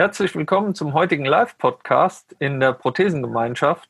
[0.00, 3.86] Herzlich willkommen zum heutigen Live-Podcast in der Prothesengemeinschaft.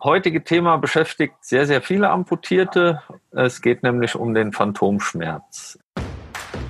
[0.00, 3.02] Heutige Thema beschäftigt sehr, sehr viele Amputierte.
[3.32, 5.76] Es geht nämlich um den Phantomschmerz.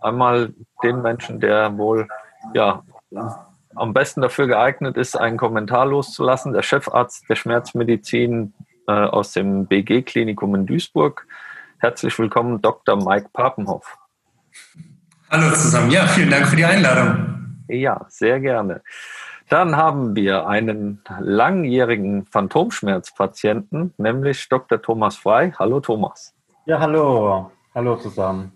[0.00, 2.08] einmal den Menschen, der wohl
[2.54, 2.82] ja,
[3.76, 8.52] am besten dafür geeignet ist, einen Kommentar loszulassen, der Chefarzt der Schmerzmedizin
[8.86, 11.26] äh, aus dem BG-Klinikum in Duisburg.
[11.78, 12.96] Herzlich willkommen, Dr.
[12.96, 13.98] Mike Papenhoff.
[15.30, 15.90] Hallo zusammen.
[15.90, 17.58] Ja, vielen Dank für die Einladung.
[17.68, 18.82] Ja, sehr gerne.
[19.48, 24.80] Dann haben wir einen langjährigen Phantomschmerzpatienten, nämlich Dr.
[24.80, 25.52] Thomas Frei.
[25.58, 26.34] Hallo Thomas.
[26.66, 27.50] Ja, hallo.
[27.74, 28.52] Hallo zusammen.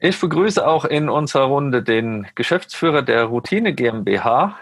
[0.00, 4.56] Ich begrüße auch in unserer Runde den Geschäftsführer der Routine GmbH,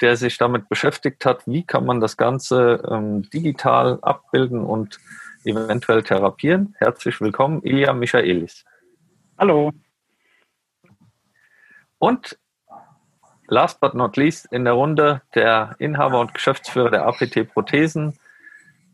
[0.00, 4.98] der sich damit beschäftigt hat, wie kann man das Ganze ähm, digital abbilden und
[5.44, 6.74] eventuell therapieren.
[6.78, 8.64] Herzlich willkommen, Ilja Michaelis.
[9.38, 9.72] Hallo.
[11.98, 12.38] Und
[13.46, 18.18] last but not least in der Runde der Inhaber und Geschäftsführer der APT Prothesen,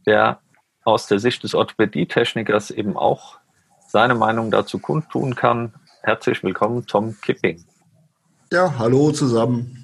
[0.06, 0.40] der
[0.84, 3.38] aus der Sicht des Orthopädietechnikers eben auch
[3.86, 5.74] seine Meinung dazu kundtun kann.
[6.02, 7.64] Herzlich willkommen, Tom Kipping.
[8.52, 9.79] Ja, hallo zusammen.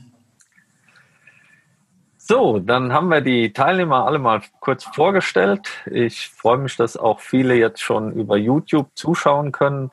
[2.28, 5.68] So, dann haben wir die Teilnehmer alle mal kurz vorgestellt.
[5.86, 9.92] Ich freue mich, dass auch viele jetzt schon über YouTube zuschauen können,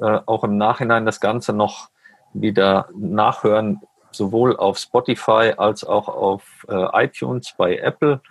[0.00, 1.90] äh, auch im Nachhinein das Ganze noch
[2.32, 8.22] wieder nachhören, sowohl auf Spotify als auch auf äh, iTunes bei Apple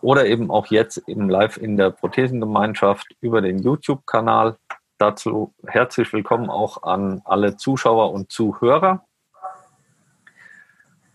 [0.00, 4.56] oder eben auch jetzt eben live in der Prothesengemeinschaft über den YouTube-Kanal.
[4.96, 9.04] Dazu herzlich willkommen auch an alle Zuschauer und Zuhörer.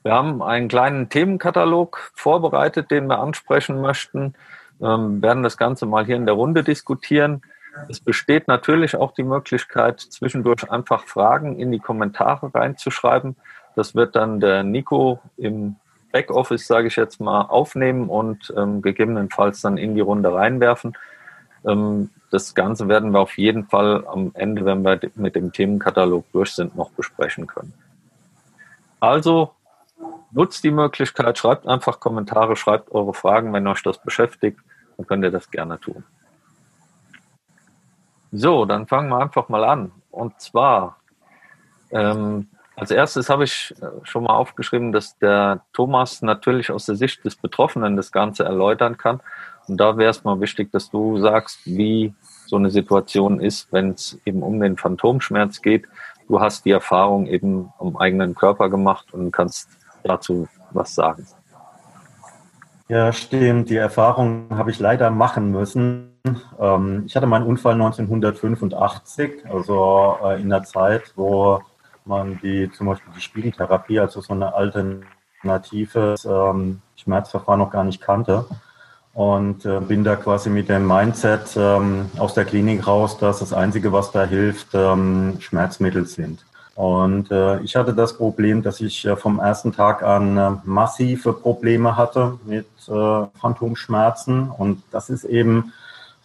[0.06, 4.36] Wir haben einen kleinen Themenkatalog vorbereitet, den wir ansprechen möchten,
[4.80, 7.42] ähm, werden das Ganze mal hier in der Runde diskutieren.
[7.90, 13.36] Es besteht natürlich auch die Möglichkeit, zwischendurch einfach Fragen in die Kommentare reinzuschreiben.
[13.76, 15.78] Das wird dann der Nico im
[16.12, 20.96] Backoffice, sage ich jetzt mal, aufnehmen und ähm, gegebenenfalls dann in die Runde reinwerfen.
[21.66, 26.32] Ähm, das Ganze werden wir auf jeden Fall am Ende, wenn wir mit dem Themenkatalog
[26.32, 27.74] durch sind, noch besprechen können.
[29.00, 29.55] Also
[30.36, 34.60] nutzt die Möglichkeit, schreibt einfach Kommentare, schreibt eure Fragen, wenn euch das beschäftigt,
[34.98, 36.04] dann könnt ihr das gerne tun.
[38.32, 39.92] So, dann fangen wir einfach mal an.
[40.12, 40.98] Und zwar,
[41.92, 46.96] ähm, als erstes habe ich äh, schon mal aufgeschrieben, dass der Thomas natürlich aus der
[46.96, 49.22] Sicht des Betroffenen das Ganze erläutern kann.
[49.68, 52.14] Und da wäre es mal wichtig, dass du sagst, wie
[52.46, 55.86] so eine Situation ist, wenn es eben um den Phantomschmerz geht.
[56.28, 59.70] Du hast die Erfahrung eben am eigenen Körper gemacht und kannst
[60.06, 61.26] dazu was sagen.
[62.88, 63.70] Ja, stimmt.
[63.70, 66.12] Die Erfahrung habe ich leider machen müssen.
[66.60, 71.62] Ähm, ich hatte meinen Unfall 1985, also äh, in der Zeit, wo
[72.06, 78.02] man die zum Beispiel die Spiegentherapie, also so eine alternative ähm, Schmerzverfahren noch gar nicht
[78.02, 78.46] kannte.
[79.16, 83.54] Und äh, bin da quasi mit dem Mindset ähm, aus der Klinik raus, dass das
[83.54, 86.46] Einzige, was da hilft, Schmerzmittel sind.
[86.76, 91.32] Und äh, ich hatte das Problem, dass ich äh, vom ersten Tag an äh, massive
[91.32, 94.52] Probleme hatte mit äh, Phantomschmerzen.
[94.52, 95.72] Und das ist eben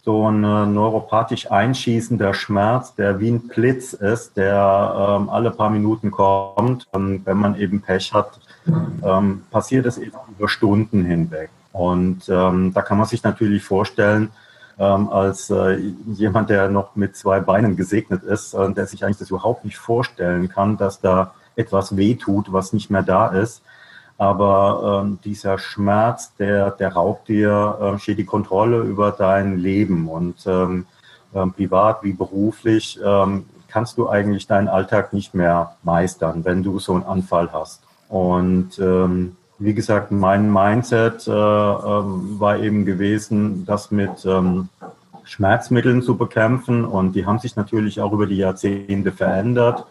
[0.03, 5.69] so ein äh, neuropathisch einschießender Schmerz, der wie ein Blitz ist, der ähm, alle paar
[5.69, 6.85] Minuten kommt.
[6.91, 11.49] Und wenn man eben Pech hat, ähm, passiert es eben über Stunden hinweg.
[11.71, 14.31] Und ähm, da kann man sich natürlich vorstellen,
[14.81, 15.77] ähm, als äh,
[16.07, 19.77] jemand, der noch mit zwei Beinen gesegnet ist, äh, der sich eigentlich das überhaupt nicht
[19.77, 23.61] vorstellen kann, dass da etwas wehtut, was nicht mehr da ist.
[24.17, 30.09] Aber ähm, dieser Schmerz, der, der raubt dir äh, steht die Kontrolle über dein Leben
[30.09, 30.87] und ähm,
[31.33, 36.79] äh, privat wie beruflich ähm, kannst du eigentlich deinen Alltag nicht mehr meistern, wenn du
[36.79, 37.83] so einen Anfall hast.
[38.09, 44.69] Und ähm, wie gesagt, mein Mindset äh, ähm, war eben gewesen, das mit ähm,
[45.23, 46.83] Schmerzmitteln zu bekämpfen.
[46.83, 49.85] Und die haben sich natürlich auch über die Jahrzehnte verändert.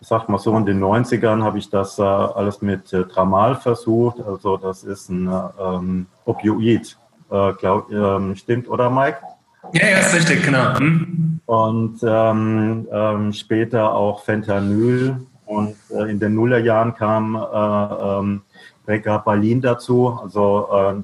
[0.00, 3.56] Ich sag mal so, in den 90ern habe ich das äh, alles mit äh, Tramal
[3.56, 4.20] versucht.
[4.20, 5.28] Also das ist ein
[5.60, 6.96] ähm, Opioid.
[7.30, 9.18] Äh, glaub, ähm, stimmt, oder Mike?
[9.72, 10.78] Ja, ja, ist richtig, genau.
[10.78, 11.40] Hm?
[11.48, 15.16] und ähm, ähm, später auch Fentanyl.
[15.46, 17.34] Und äh, in den Nullerjahren kam
[18.88, 20.18] ähm, Pregabalin dazu.
[20.22, 20.94] Also äh,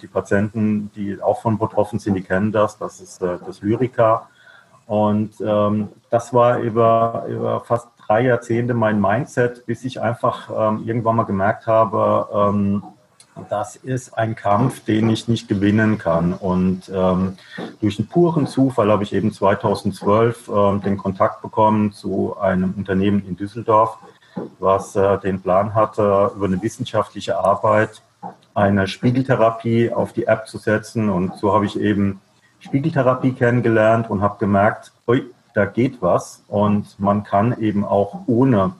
[0.00, 2.78] die Patienten, die auch von betroffen sind, die kennen das.
[2.78, 4.28] Das ist äh, das Lyrica.
[4.86, 10.82] Und ähm, das war über, über fast drei Jahrzehnte mein Mindset, bis ich einfach ähm,
[10.86, 12.82] irgendwann mal gemerkt habe, ähm,
[13.48, 16.34] das ist ein Kampf, den ich nicht gewinnen kann.
[16.34, 17.36] Und ähm,
[17.80, 23.26] durch einen puren Zufall habe ich eben 2012 ähm, den Kontakt bekommen zu einem Unternehmen
[23.26, 23.98] in Düsseldorf,
[24.58, 28.02] was äh, den Plan hatte, über eine wissenschaftliche Arbeit
[28.54, 31.10] eine Spiegeltherapie auf die App zu setzen.
[31.10, 32.20] Und so habe ich eben
[32.60, 36.42] Spiegeltherapie kennengelernt und habe gemerkt, ui, da geht was.
[36.48, 38.72] Und man kann eben auch ohne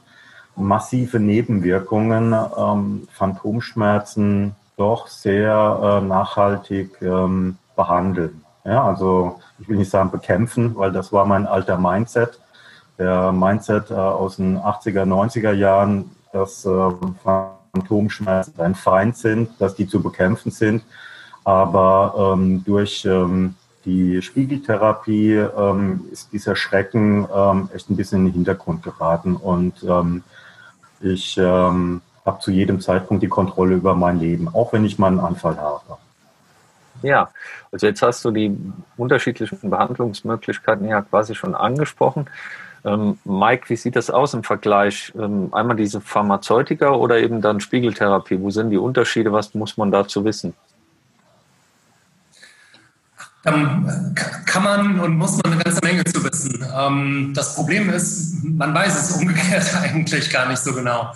[0.57, 8.45] massive Nebenwirkungen, ähm, Phantomschmerzen doch sehr äh, nachhaltig ähm, behandeln.
[8.65, 12.41] Ja, also ich will nicht sagen bekämpfen, weil das war mein alter Mindset.
[12.99, 16.91] Der Mindset äh, aus den 80er, 90er Jahren, dass äh,
[17.23, 20.85] Phantomschmerzen ein Feind sind, dass die zu bekämpfen sind.
[21.45, 23.55] Aber ähm, durch ähm,
[23.85, 29.37] die Spiegeltherapie ähm, ist dieser Schrecken ähm, echt ein bisschen in den Hintergrund geraten.
[29.37, 30.23] Und ähm,
[31.01, 35.09] ich ähm, habe zu jedem Zeitpunkt die Kontrolle über mein Leben, auch wenn ich mal
[35.09, 35.99] einen Anfall habe.
[37.03, 37.29] Ja,
[37.71, 38.57] also jetzt hast du die
[38.97, 42.27] unterschiedlichen Behandlungsmöglichkeiten ja quasi schon angesprochen.
[42.85, 45.13] Ähm, Mike, wie sieht das aus im Vergleich?
[45.19, 48.39] Ähm, einmal diese Pharmazeutika oder eben dann Spiegeltherapie?
[48.41, 49.33] Wo sind die Unterschiede?
[49.33, 50.55] Was muss man dazu wissen?
[53.43, 54.15] Dann
[54.47, 56.65] kann man und muss man eine ganze Menge zu wissen.
[56.77, 61.13] Ähm, das Problem ist, man weiß es umgekehrt eigentlich gar nicht so genau.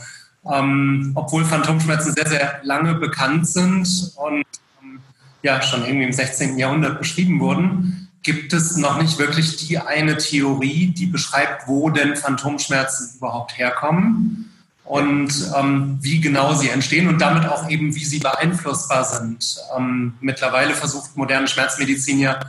[0.50, 4.44] Ähm, obwohl Phantomschmerzen sehr, sehr lange bekannt sind und
[4.82, 5.00] ähm,
[5.43, 6.59] ja schon irgendwie im 16.
[6.59, 12.17] Jahrhundert beschrieben wurden, gibt es noch nicht wirklich die eine Theorie, die beschreibt, wo denn
[12.17, 14.50] Phantomschmerzen überhaupt herkommen
[14.85, 19.59] und ähm, wie genau sie entstehen und damit auch eben, wie sie beeinflussbar sind.
[19.76, 22.41] Ähm, mittlerweile versucht moderne Schmerzmedizin ja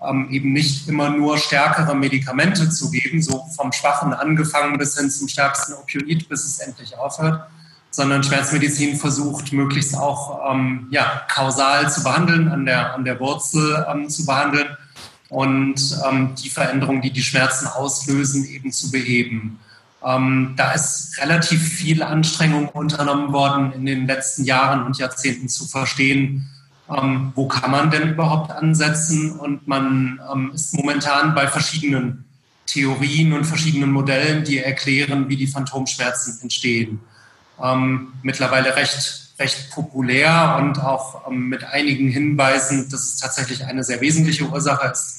[0.00, 5.10] ähm, eben nicht immer nur stärkere Medikamente zu geben, so vom Schwachen angefangen bis hin
[5.10, 7.48] zum stärksten Opioid, bis es endlich aufhört,
[7.90, 13.84] sondern Schmerzmedizin versucht möglichst auch ähm, ja, kausal zu behandeln, an der, an der Wurzel
[13.92, 14.68] ähm, zu behandeln
[15.28, 19.58] und ähm, die Veränderungen, die die Schmerzen auslösen, eben zu beheben.
[20.04, 25.66] Ähm, da ist relativ viel Anstrengung unternommen worden, in den letzten Jahren und Jahrzehnten zu
[25.66, 26.48] verstehen,
[26.88, 29.32] ähm, wo kann man denn überhaupt ansetzen.
[29.32, 32.24] Und man ähm, ist momentan bei verschiedenen
[32.66, 37.00] Theorien und verschiedenen Modellen, die erklären, wie die Phantomschmerzen entstehen.
[37.60, 43.84] Ähm, mittlerweile recht, recht populär und auch ähm, mit einigen Hinweisen, dass es tatsächlich eine
[43.84, 45.18] sehr wesentliche Ursache ist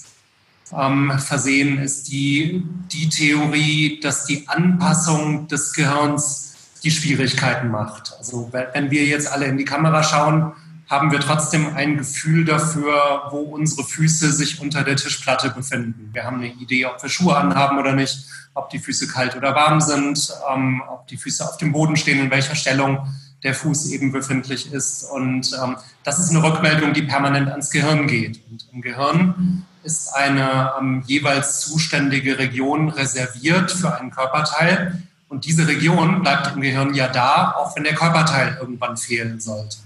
[0.78, 8.14] ähm, versehen, ist die, die Theorie, dass die Anpassung des Gehirns die Schwierigkeiten macht.
[8.18, 10.54] Also wenn wir jetzt alle in die Kamera schauen,
[10.90, 16.10] haben wir trotzdem ein Gefühl dafür, wo unsere Füße sich unter der Tischplatte befinden.
[16.14, 18.26] Wir haben eine Idee, ob wir Schuhe anhaben oder nicht,
[18.56, 22.20] ob die Füße kalt oder warm sind, ähm, ob die Füße auf dem Boden stehen,
[22.20, 23.08] in welcher Stellung
[23.44, 25.04] der Fuß eben befindlich ist.
[25.04, 28.42] Und ähm, das ist eine Rückmeldung, die permanent ans Gehirn geht.
[28.50, 35.02] Und im Gehirn ist eine ähm, jeweils zuständige Region reserviert für einen Körperteil.
[35.30, 39.78] Und diese Region bleibt im Gehirn ja da, auch wenn der Körperteil irgendwann fehlen sollte.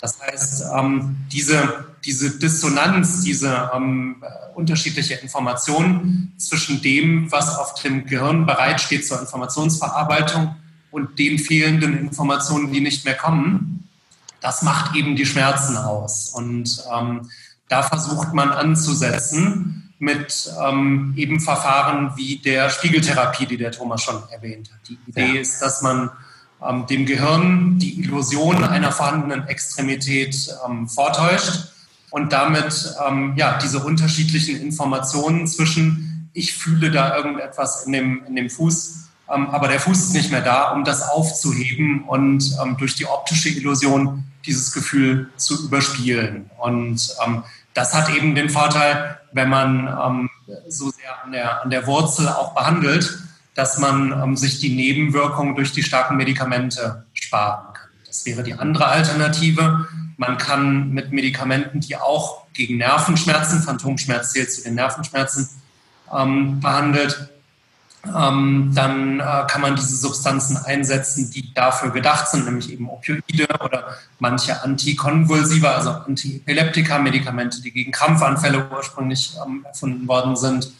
[0.00, 4.22] Das heißt, ähm, diese, diese Dissonanz, diese ähm,
[4.54, 10.56] unterschiedliche Information zwischen dem, was auf dem Gehirn bereitsteht zur Informationsverarbeitung
[10.92, 13.88] und den fehlenden Informationen, die nicht mehr kommen,
[14.40, 16.32] das macht eben die Schmerzen aus.
[16.34, 17.28] Und ähm,
[17.68, 24.22] da versucht man anzusetzen mit ähm, eben Verfahren wie der Spiegeltherapie, die der Thomas schon
[24.30, 24.80] erwähnt hat.
[24.88, 25.40] Die Idee ja.
[25.40, 26.10] ist, dass man
[26.64, 31.72] ähm, dem Gehirn die Illusion einer vorhandenen Extremität ähm, vortäuscht
[32.10, 38.36] und damit ähm, ja, diese unterschiedlichen Informationen zwischen ich fühle da irgendetwas in dem, in
[38.36, 39.01] dem Fuß,
[39.32, 43.48] aber der Fuß ist nicht mehr da, um das aufzuheben und ähm, durch die optische
[43.48, 46.50] Illusion dieses Gefühl zu überspielen.
[46.58, 47.42] Und ähm,
[47.74, 50.30] das hat eben den Vorteil, wenn man ähm,
[50.68, 53.18] so sehr an der, an der Wurzel auch behandelt,
[53.54, 57.88] dass man ähm, sich die Nebenwirkungen durch die starken Medikamente sparen kann.
[58.06, 59.86] Das wäre die andere Alternative.
[60.18, 65.48] Man kann mit Medikamenten, die auch gegen Nervenschmerzen, Phantomschmerz zählt zu den Nervenschmerzen,
[66.14, 67.30] ähm, behandelt,
[68.04, 73.46] ähm, dann äh, kann man diese Substanzen einsetzen, die dafür gedacht sind, nämlich eben Opioide
[73.64, 80.72] oder manche Antikonvulsiva, also Antiepileptika, Medikamente, die gegen Krampfanfälle ursprünglich ähm, erfunden worden sind.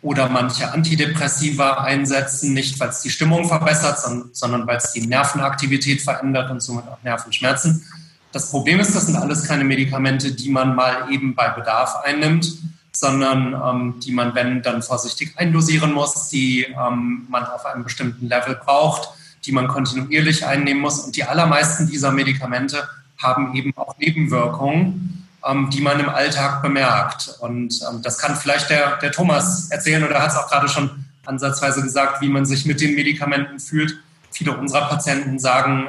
[0.00, 3.98] oder manche Antidepressiva einsetzen, nicht weil es die Stimmung verbessert,
[4.32, 7.84] sondern weil es die Nervenaktivität verändert und somit auch Nervenschmerzen.
[8.30, 12.58] Das Problem ist, das sind alles keine Medikamente, die man mal eben bei Bedarf einnimmt,
[12.98, 18.26] sondern ähm, die man, wenn, dann vorsichtig eindosieren muss, die ähm, man auf einem bestimmten
[18.26, 19.10] Level braucht,
[19.44, 20.98] die man kontinuierlich einnehmen muss.
[20.98, 27.36] Und die allermeisten dieser Medikamente haben eben auch Nebenwirkungen, ähm, die man im Alltag bemerkt.
[27.38, 31.04] Und ähm, das kann vielleicht der, der Thomas erzählen oder hat es auch gerade schon
[31.24, 33.96] ansatzweise gesagt, wie man sich mit den Medikamenten fühlt.
[34.32, 35.86] Viele unserer Patienten sagen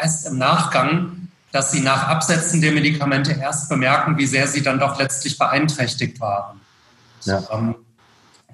[0.00, 1.21] erst im Nachgang,
[1.52, 6.18] dass sie nach Absetzen der Medikamente erst bemerken, wie sehr sie dann doch letztlich beeinträchtigt
[6.18, 6.60] waren.
[7.24, 7.42] Ja.
[7.52, 7.74] Ähm,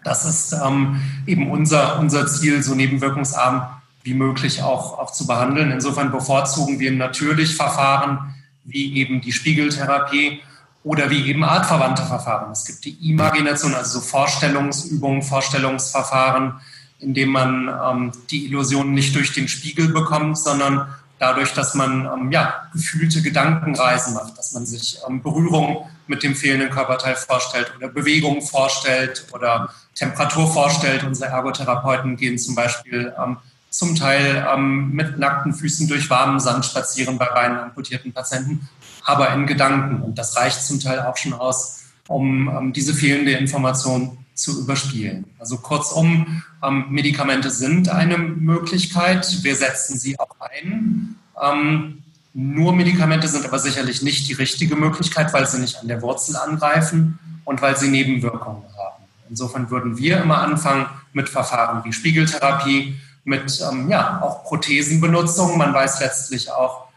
[0.04, 3.68] das ist ähm, eben unser, unser Ziel, so nebenwirkungsarm
[4.02, 5.70] wie möglich auch, auch zu behandeln.
[5.70, 10.40] Insofern bevorzugen wir natürlich Verfahren wie eben die Spiegeltherapie
[10.84, 12.50] oder wie eben artverwandte Verfahren.
[12.52, 16.54] Es gibt die Imagination, also so Vorstellungsübungen, Vorstellungsverfahren,
[17.00, 22.06] in dem man ähm, die Illusion nicht durch den Spiegel bekommt, sondern dadurch, dass man
[22.06, 27.72] ähm, ja, gefühlte Gedankenreisen macht, dass man sich ähm, Berührung mit dem fehlenden Körperteil vorstellt
[27.76, 31.04] oder Bewegung vorstellt oder Temperatur vorstellt.
[31.04, 33.38] Unsere Ergotherapeuten gehen zum Beispiel ähm,
[33.70, 38.68] zum Teil ähm, mit nackten Füßen durch warmen Sand spazieren bei rein amputierten Patienten,
[39.04, 40.02] aber in Gedanken.
[40.02, 45.24] Und das reicht zum Teil auch schon aus, um ähm, diese fehlende Information zu überspielen.
[45.38, 49.42] Also kurzum, ähm, Medikamente sind eine Möglichkeit.
[49.42, 51.16] Wir setzen sie auch ein.
[51.42, 52.02] Ähm,
[52.34, 56.36] nur Medikamente sind aber sicherlich nicht die richtige Möglichkeit, weil sie nicht an der Wurzel
[56.36, 59.04] angreifen und weil sie Nebenwirkungen haben.
[59.28, 65.58] Insofern würden wir immer anfangen mit Verfahren wie Spiegeltherapie, mit ähm, ja, auch Prothesenbenutzung.
[65.58, 66.87] Man weiß letztlich auch,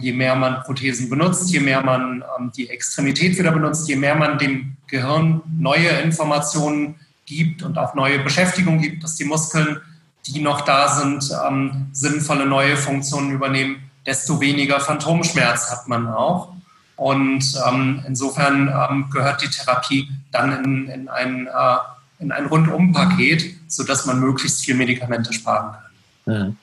[0.00, 4.14] je mehr man Prothesen benutzt, je mehr man ähm, die Extremität wieder benutzt, je mehr
[4.14, 9.80] man dem Gehirn neue Informationen gibt und auch neue Beschäftigung gibt, dass die Muskeln,
[10.26, 16.52] die noch da sind, ähm, sinnvolle neue Funktionen übernehmen, desto weniger Phantomschmerz hat man auch.
[16.96, 21.76] Und ähm, insofern ähm, gehört die Therapie dann in, in ein, äh,
[22.18, 26.46] in ein Rundumpaket, sodass man möglichst viel Medikamente sparen kann.
[26.46, 26.56] Mhm.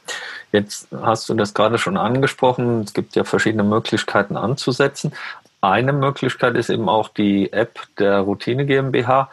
[0.52, 2.82] Jetzt hast du das gerade schon angesprochen.
[2.82, 5.14] Es gibt ja verschiedene Möglichkeiten anzusetzen.
[5.62, 9.30] Eine Möglichkeit ist eben auch die App der Routine GmbH.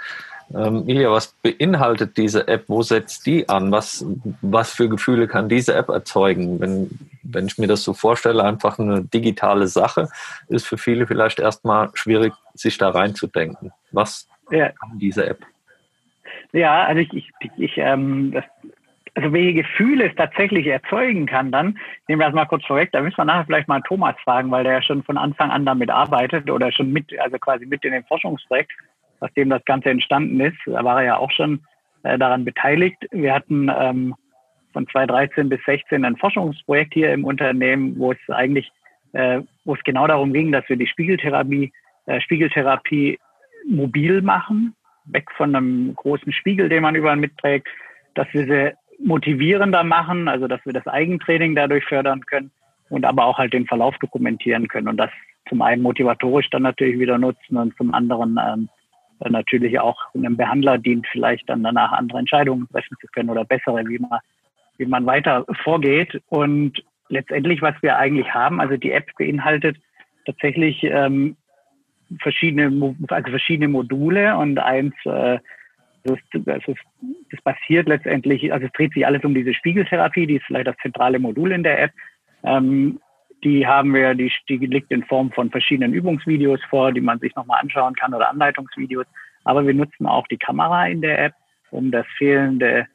[0.55, 2.65] Ähm, Ilja, was beinhaltet diese App?
[2.69, 3.73] Wo setzt die an?
[3.73, 4.05] Was,
[4.43, 6.61] was für Gefühle kann diese App erzeugen?
[6.61, 6.91] Wenn,
[7.23, 10.09] wenn ich mir das so vorstelle, einfach eine digitale Sache,
[10.49, 13.73] ist für viele vielleicht erstmal schwierig, sich da reinzudenken.
[13.91, 14.71] Was ja.
[14.71, 15.41] kann diese App?
[16.53, 18.45] Ja, also ich, ich, ich ähm, das
[19.17, 22.91] also welche Gefühle es tatsächlich erzeugen kann, dann nehmen wir das mal kurz vorweg.
[22.93, 25.65] Da müssen wir nachher vielleicht mal Thomas fragen, weil der ja schon von Anfang an
[25.65, 28.71] damit arbeitet oder schon mit, also quasi mit in dem Forschungsprojekt,
[29.21, 30.59] aus dem das Ganze entstanden ist.
[30.67, 31.63] Da war er ja auch schon
[32.03, 32.99] äh, daran beteiligt.
[33.11, 34.15] Wir hatten ähm,
[34.75, 38.71] von 2013 bis 16 ein Forschungsprojekt hier im Unternehmen, wo es eigentlich,
[39.15, 41.73] äh, wo es genau darum ging, dass wir die Spiegeltherapie,
[42.05, 43.19] äh, Spiegeltherapie
[43.67, 47.67] mobil machen, weg von einem großen Spiegel, den man überall mitträgt,
[48.15, 52.51] dass wir sie motivierender machen, also dass wir das Eigentraining dadurch fördern können
[52.89, 55.11] und aber auch halt den Verlauf dokumentieren können und das
[55.49, 58.69] zum einen motivatorisch dann natürlich wieder nutzen und zum anderen ähm,
[59.29, 63.87] natürlich auch einem Behandler dient, vielleicht dann danach andere Entscheidungen treffen zu können oder bessere,
[63.87, 64.21] wie man,
[64.77, 66.21] wie man weiter vorgeht.
[66.29, 69.79] Und letztendlich, was wir eigentlich haben, also die App beinhaltet
[70.27, 71.37] tatsächlich ähm,
[72.21, 75.39] verschiedene, also verschiedene Module und eins äh,
[76.07, 76.81] das, das, ist,
[77.31, 80.77] das passiert letztendlich, also es dreht sich alles um diese Spiegeltherapie, die ist vielleicht das
[80.83, 81.93] zentrale Modul in der App.
[82.45, 83.01] Ähm,
[83.45, 87.35] die haben wir, die, die liegt in Form von verschiedenen Übungsvideos vor, die man sich
[87.37, 89.07] nochmal anschauen kann oder Anleitungsvideos.
[89.45, 91.35] Aber wir nutzen auch die Kamera in der App,
[91.71, 92.87] um das fehlende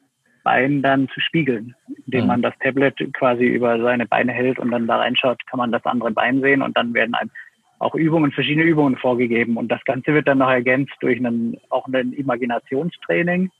[0.42, 1.74] Bein dann zu spiegeln.
[2.06, 2.26] Indem mhm.
[2.26, 5.84] man das Tablet quasi über seine Beine hält und dann da reinschaut, kann man das
[5.84, 7.30] andere Bein sehen und dann werden einem
[7.82, 9.56] auch Übungen, verschiedene Übungen vorgegeben.
[9.56, 13.50] Und das Ganze wird dann noch ergänzt durch einen, auch ein Imaginationstraining,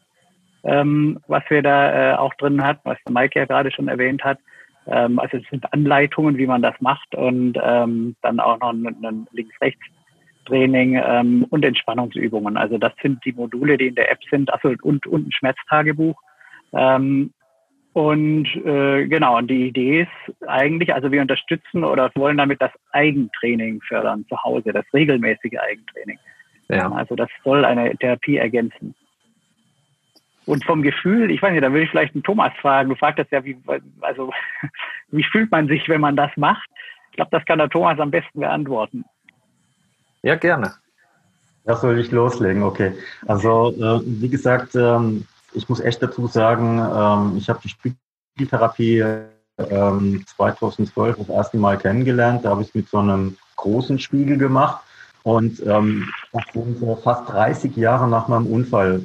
[0.65, 4.23] ähm, was wir da äh, auch drin hat, was der Mike ja gerade schon erwähnt
[4.23, 4.39] hat.
[4.87, 8.87] Ähm, also es sind Anleitungen, wie man das macht und ähm, dann auch noch ein,
[8.87, 12.57] ein Links-Rechts-Training ähm, und Entspannungsübungen.
[12.57, 16.21] Also das sind die Module, die in der App sind, also und, und ein Schmerztagebuch.
[16.73, 17.33] Ähm,
[17.93, 22.71] und äh, genau, und die Idee ist eigentlich, also wir unterstützen oder wollen damit das
[22.93, 26.19] Eigentraining fördern zu Hause, das regelmäßige Eigentraining.
[26.69, 26.91] Ja.
[26.91, 28.95] Also das soll eine Therapie ergänzen.
[30.47, 32.89] Und vom Gefühl, ich weiß nicht, da würde ich vielleicht einen Thomas fragen.
[32.89, 33.57] Du fragtest ja, wie,
[34.01, 34.33] also,
[35.11, 36.69] wie fühlt man sich, wenn man das macht?
[37.11, 39.05] Ich glaube, das kann der Thomas am besten beantworten.
[40.23, 40.73] Ja, gerne.
[41.67, 42.63] Ja, soll ich loslegen?
[42.63, 42.93] Okay.
[43.27, 49.05] Also, äh, wie gesagt, ähm, ich muss echt dazu sagen, ähm, ich habe die Spiegeltherapie
[49.59, 52.45] ähm, 2012 das erste Mal kennengelernt.
[52.45, 54.83] Da habe ich es mit so einem großen Spiegel gemacht.
[55.23, 59.03] Und ähm, das sind äh, fast 30 Jahre nach meinem Unfall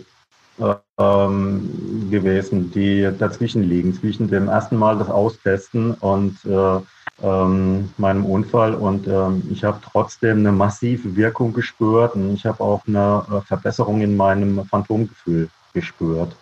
[0.60, 6.80] äh, ähm, gewesen, die dazwischen liegen, zwischen dem ersten Mal das Austesten und äh,
[7.22, 8.74] ähm, meinem Unfall.
[8.74, 13.42] Und ähm, ich habe trotzdem eine massive Wirkung gespürt und ich habe auch eine äh,
[13.42, 16.36] Verbesserung in meinem Phantomgefühl gespürt.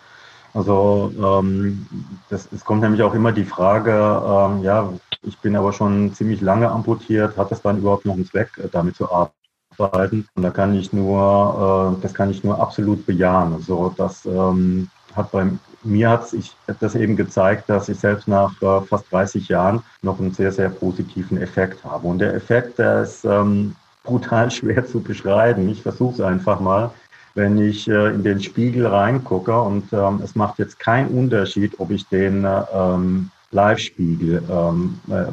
[0.56, 1.86] Also ähm,
[2.30, 4.90] das, es kommt nämlich auch immer die Frage, ähm, ja,
[5.22, 8.68] ich bin aber schon ziemlich lange amputiert, hat das dann überhaupt noch einen Zweck, äh,
[8.72, 10.26] damit zu arbeiten?
[10.34, 13.52] Und da kann ich nur, äh, das kann ich nur absolut bejahen.
[13.52, 15.46] Also das ähm, hat bei
[15.82, 20.18] mir hat ich das eben gezeigt, dass ich selbst nach äh, fast 30 Jahren noch
[20.18, 22.08] einen sehr, sehr positiven Effekt habe.
[22.08, 25.68] Und der Effekt, der ist ähm, brutal schwer zu beschreiben.
[25.68, 26.90] Ich versuche es einfach mal
[27.36, 31.90] wenn ich äh, in den Spiegel reingucke und ähm, es macht jetzt keinen Unterschied, ob
[31.90, 35.26] ich den äh, ähm, Live-Spiegel ähm, äh,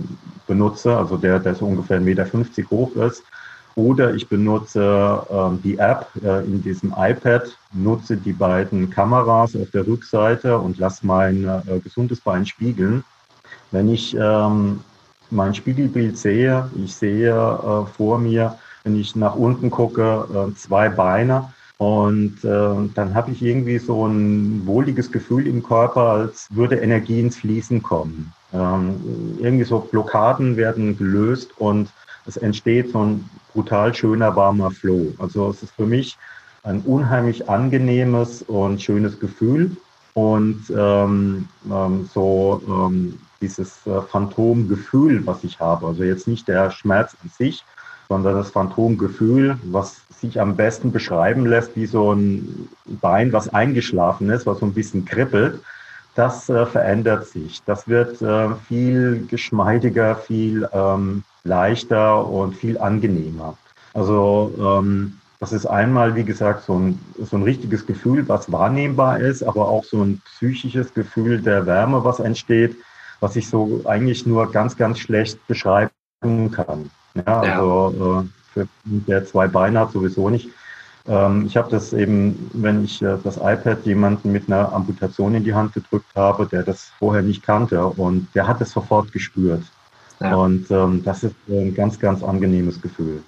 [0.45, 3.23] benutze, also der, der so ungefähr 1,50 Meter hoch ist,
[3.75, 9.71] oder ich benutze ähm, die App äh, in diesem iPad, nutze die beiden Kameras auf
[9.71, 13.03] der Rückseite und lasse mein äh, gesundes Bein spiegeln.
[13.71, 14.81] Wenn ich ähm,
[15.31, 20.89] mein Spiegelbild sehe, ich sehe äh, vor mir, wenn ich nach unten gucke, äh, zwei
[20.89, 26.77] Beine, und äh, dann habe ich irgendwie so ein wohliges Gefühl im Körper, als würde
[26.77, 28.31] Energie ins Fließen kommen.
[28.53, 31.89] Ähm, irgendwie so Blockaden werden gelöst und
[32.25, 35.13] es entsteht so ein brutal schöner, warmer Flow.
[35.17, 36.17] Also es ist für mich
[36.63, 39.75] ein unheimlich angenehmes und schönes Gefühl.
[40.13, 46.69] Und ähm, ähm, so ähm, dieses äh, Phantomgefühl, was ich habe, also jetzt nicht der
[46.69, 47.65] Schmerz an sich,
[48.09, 54.29] sondern das Phantomgefühl, was sich am besten beschreiben lässt wie so ein Bein, was eingeschlafen
[54.29, 55.59] ist, was so ein bisschen kribbelt,
[56.15, 57.61] das äh, verändert sich.
[57.65, 63.57] Das wird äh, viel geschmeidiger, viel ähm, leichter und viel angenehmer.
[63.93, 69.19] Also ähm, das ist einmal, wie gesagt, so ein, so ein richtiges Gefühl, was wahrnehmbar
[69.19, 72.77] ist, aber auch so ein psychisches Gefühl der Wärme, was entsteht,
[73.19, 75.91] was ich so eigentlich nur ganz, ganz schlecht beschreiben
[76.51, 76.89] kann.
[77.15, 80.49] Ja, also äh, für der zwei Beine hat sowieso nicht.
[81.05, 85.43] Ähm, ich habe das eben, wenn ich äh, das iPad jemanden mit einer Amputation in
[85.43, 89.63] die Hand gedrückt habe, der das vorher nicht kannte und der hat es sofort gespürt.
[90.19, 90.35] Ja.
[90.35, 93.23] Und ähm, das ist ein ganz, ganz angenehmes Gefühl.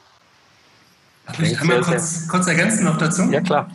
[1.39, 3.23] Ich einmal kurz, kurz ergänzen noch dazu?
[3.23, 3.69] Ja, klar.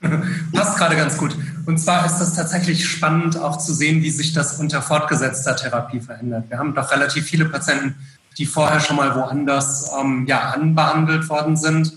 [0.52, 1.36] Passt gerade ganz gut.
[1.66, 6.00] Und zwar ist das tatsächlich spannend, auch zu sehen, wie sich das unter fortgesetzter Therapie
[6.00, 6.44] verändert.
[6.48, 7.96] Wir haben doch relativ viele Patienten,
[8.36, 11.92] die vorher schon mal woanders ähm, ja, anbehandelt worden sind.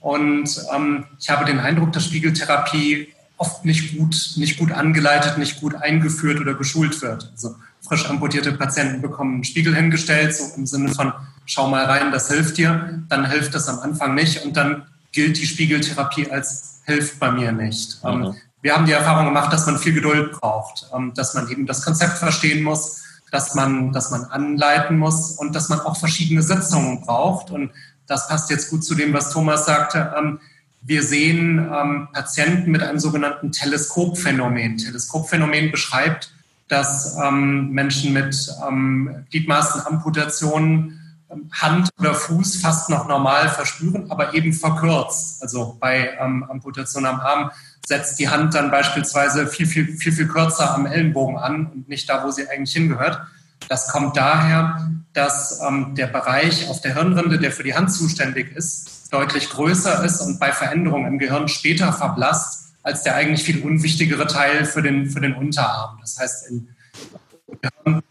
[0.00, 5.60] Und ähm, ich habe den Eindruck, dass Spiegeltherapie oft nicht gut, nicht gut angeleitet, nicht
[5.60, 7.30] gut eingeführt oder geschult wird.
[7.32, 11.12] Also frisch amputierte Patienten bekommen einen Spiegel hingestellt, so im Sinne von,
[11.46, 13.02] schau mal rein, das hilft dir.
[13.08, 17.52] Dann hilft das am Anfang nicht und dann gilt die Spiegeltherapie als hilft bei mir
[17.52, 17.98] nicht.
[18.04, 18.34] Ähm, mhm.
[18.62, 21.82] wir haben die Erfahrung gemacht, dass man viel Geduld braucht, ähm, dass man eben das
[21.82, 23.03] Konzept verstehen muss,
[23.34, 27.50] dass man, dass man anleiten muss und dass man auch verschiedene Sitzungen braucht.
[27.50, 27.72] Und
[28.06, 30.14] das passt jetzt gut zu dem, was Thomas sagte.
[30.16, 30.38] Ähm,
[30.82, 34.78] wir sehen ähm, Patienten mit einem sogenannten Teleskopphänomen.
[34.78, 36.32] Teleskopphänomen beschreibt,
[36.68, 38.54] dass ähm, Menschen mit
[39.30, 41.00] Gliedmaßenamputationen
[41.52, 45.42] Hand oder Fuß fast noch normal verspüren, aber eben verkürzt.
[45.42, 47.50] Also bei ähm, Amputation am Arm
[47.86, 52.08] setzt die Hand dann beispielsweise viel, viel, viel, viel kürzer am Ellenbogen an und nicht
[52.08, 53.20] da, wo sie eigentlich hingehört.
[53.68, 58.54] Das kommt daher, dass ähm, der Bereich auf der Hirnrinde, der für die Hand zuständig
[58.56, 63.62] ist, deutlich größer ist und bei Veränderungen im Gehirn später verblasst als der eigentlich viel
[63.62, 65.98] unwichtigere Teil für den, für den Unterarm.
[66.00, 66.68] Das heißt, in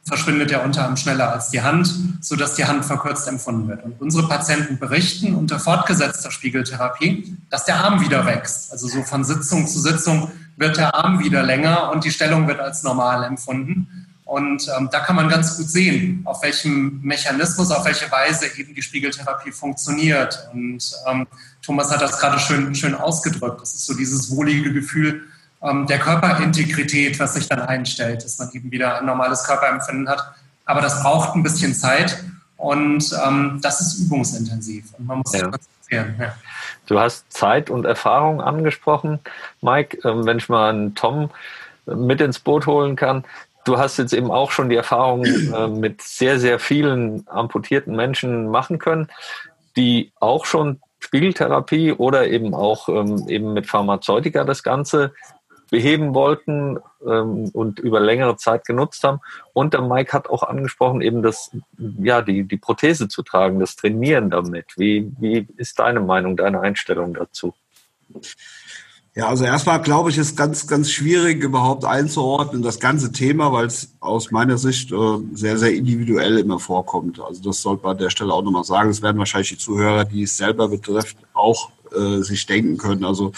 [0.03, 3.84] verschwindet der Unterarm schneller als die Hand, sodass die Hand verkürzt empfunden wird.
[3.84, 8.71] Und unsere Patienten berichten unter fortgesetzter Spiegeltherapie, dass der Arm wieder wächst.
[8.71, 12.60] Also so von Sitzung zu Sitzung wird der Arm wieder länger und die Stellung wird
[12.60, 14.08] als normal empfunden.
[14.25, 18.73] Und ähm, da kann man ganz gut sehen, auf welchem Mechanismus, auf welche Weise eben
[18.73, 20.49] die Spiegeltherapie funktioniert.
[20.53, 21.27] Und ähm,
[21.62, 23.62] Thomas hat das gerade schön, schön ausgedrückt.
[23.62, 25.23] Das ist so dieses wohlige Gefühl,
[25.63, 30.34] ähm, der Körperintegrität, was sich dann einstellt, dass man eben wieder ein normales Körperempfinden hat.
[30.65, 32.23] Aber das braucht ein bisschen Zeit
[32.58, 35.39] und ähm, das ist übungsintensiv und man muss ja.
[35.39, 36.15] sich konzentrieren.
[36.19, 36.36] Ja.
[36.86, 39.19] Du hast Zeit und Erfahrung angesprochen,
[39.62, 39.97] Mike.
[40.08, 41.30] Ähm, wenn ich mal einen Tom
[41.86, 43.23] mit ins Boot holen kann.
[43.65, 48.47] Du hast jetzt eben auch schon die Erfahrung äh, mit sehr, sehr vielen amputierten Menschen
[48.49, 49.10] machen können,
[49.76, 55.13] die auch schon Spiegeltherapie oder eben auch ähm, eben mit Pharmazeutika das Ganze
[55.73, 59.21] beheben wollten ähm, und über längere Zeit genutzt haben.
[59.53, 63.75] Und der Mike hat auch angesprochen, eben das, ja, die, die Prothese zu tragen, das
[63.75, 64.67] Trainieren damit.
[64.77, 67.55] Wie, wie ist deine Meinung, deine Einstellung dazu?
[69.15, 73.65] Ja, also erstmal glaube ich, ist ganz, ganz schwierig überhaupt einzuordnen, das ganze Thema, weil
[73.65, 77.19] es aus meiner Sicht äh, sehr, sehr individuell immer vorkommt.
[77.19, 78.91] Also das sollte man an der Stelle auch nochmal sagen.
[78.91, 83.05] Es werden wahrscheinlich die Zuhörer, die es selber betrifft, auch äh, sich denken können.
[83.05, 83.31] Also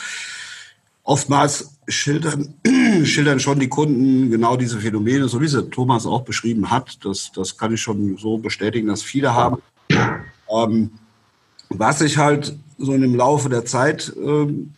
[1.06, 2.56] oftmals schildern,
[3.06, 6.98] schildern schon die Kunden genau diese Phänomene, so wie sie Thomas auch beschrieben hat.
[7.06, 9.62] Das, das kann ich schon so bestätigen, dass viele haben.
[9.89, 10.91] Ähm,
[11.70, 14.74] was ich halt so im Laufe der Zeit ähm,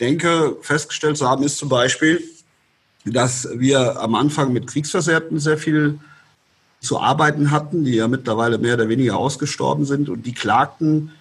[0.00, 2.22] denke, festgestellt zu haben, ist zum Beispiel,
[3.04, 5.98] dass wir am Anfang mit Kriegsversehrten sehr viel
[6.80, 11.12] zu arbeiten hatten, die ja mittlerweile mehr oder weniger ausgestorben sind und die klagten,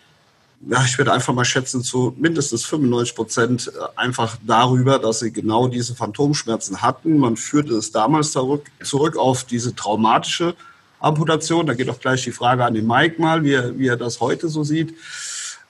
[0.69, 5.31] ja, ich würde einfach mal schätzen, zu mindestens 95 Prozent äh, einfach darüber, dass sie
[5.31, 7.17] genau diese Phantomschmerzen hatten.
[7.17, 10.55] Man führte es damals zurück, zurück auf diese traumatische
[10.99, 11.65] Amputation.
[11.65, 14.19] Da geht auch gleich die Frage an den Mike mal, wie er, wie er das
[14.19, 14.93] heute so sieht.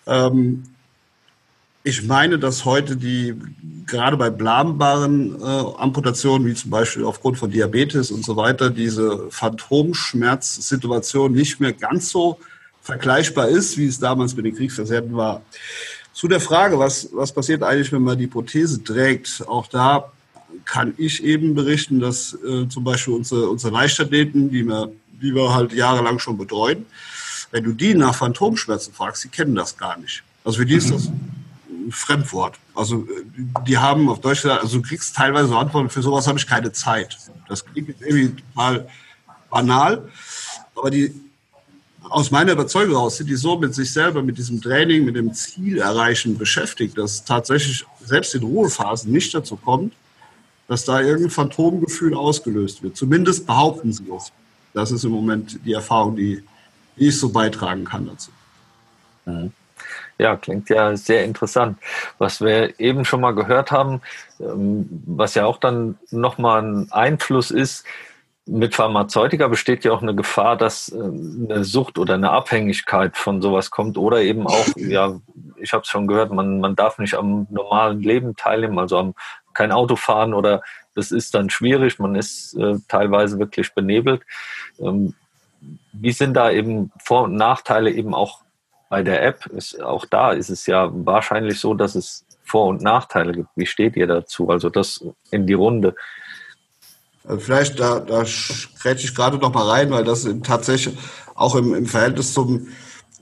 [0.05, 0.63] Ähm,
[1.83, 3.33] ich meine, dass heute die,
[3.87, 9.31] gerade bei planbaren äh, Amputationen, wie zum Beispiel aufgrund von Diabetes und so weiter, diese
[9.31, 12.37] Phantomschmerzsituation nicht mehr ganz so
[12.81, 15.41] vergleichbar ist, wie es damals mit den Kriegsversehrten war.
[16.13, 19.47] Zu der Frage, was, was passiert eigentlich, wenn man die Prothese trägt?
[19.47, 20.11] Auch da
[20.65, 24.91] kann ich eben berichten, dass äh, zum Beispiel unsere, unsere Leichtathleten, die wir,
[25.21, 26.85] die wir halt jahrelang schon betreuen,
[27.51, 30.23] wenn du die nach Phantomschmerzen fragst, die kennen das gar nicht.
[30.43, 31.09] Also für die ist das
[31.91, 32.57] Fremdwort.
[32.75, 33.07] Also
[33.67, 36.71] die haben auf Deutsch gesagt, also du kriegst teilweise Antworten, für sowas habe ich keine
[36.71, 37.17] Zeit.
[37.47, 38.87] Das klingt irgendwie total
[39.49, 40.09] banal,
[40.75, 41.13] aber die
[42.09, 45.33] aus meiner Überzeugung heraus sind die so mit sich selber, mit diesem Training, mit dem
[45.33, 49.93] Ziel erreichen beschäftigt, dass tatsächlich selbst in Ruhephasen nicht dazu kommt,
[50.67, 52.97] dass da irgendein Phantomgefühl ausgelöst wird.
[52.97, 54.31] Zumindest behaupten sie es.
[54.73, 56.43] Das ist im Moment die Erfahrung, die,
[56.97, 58.31] die ich so beitragen kann dazu.
[59.25, 59.51] Mhm.
[60.17, 61.79] Ja, klingt ja sehr interessant.
[62.19, 64.01] Was wir eben schon mal gehört haben,
[64.39, 67.85] ähm, was ja auch dann nochmal ein Einfluss ist,
[68.45, 73.41] mit Pharmazeutika besteht ja auch eine Gefahr, dass äh, eine Sucht oder eine Abhängigkeit von
[73.41, 75.19] sowas kommt oder eben auch, ja,
[75.57, 79.13] ich habe es schon gehört, man, man darf nicht am normalen Leben teilnehmen, also am,
[79.53, 80.61] kein Auto fahren oder
[80.95, 84.23] das ist dann schwierig, man ist äh, teilweise wirklich benebelt.
[84.79, 85.13] Ähm,
[85.93, 88.41] wie sind da eben Vor- und Nachteile eben auch
[88.89, 92.81] bei der App ist auch da ist es ja wahrscheinlich so, dass es Vor- und
[92.81, 93.47] Nachteile gibt.
[93.55, 94.49] Wie steht ihr dazu?
[94.49, 95.95] Also das in die Runde.
[97.23, 98.23] Also vielleicht da, da
[98.81, 100.97] grätsche ich gerade noch mal rein, weil das tatsächlich
[101.35, 102.67] auch im, im Verhältnis zum,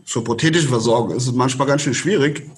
[0.05, 2.49] zur prothetischen Versorgung ist es manchmal ganz schön schwierig,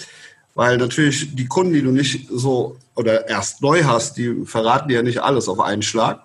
[0.55, 4.95] weil natürlich die Kunden, die du nicht so oder erst neu hast, die verraten dir
[4.95, 6.21] ja nicht alles auf einen Schlag.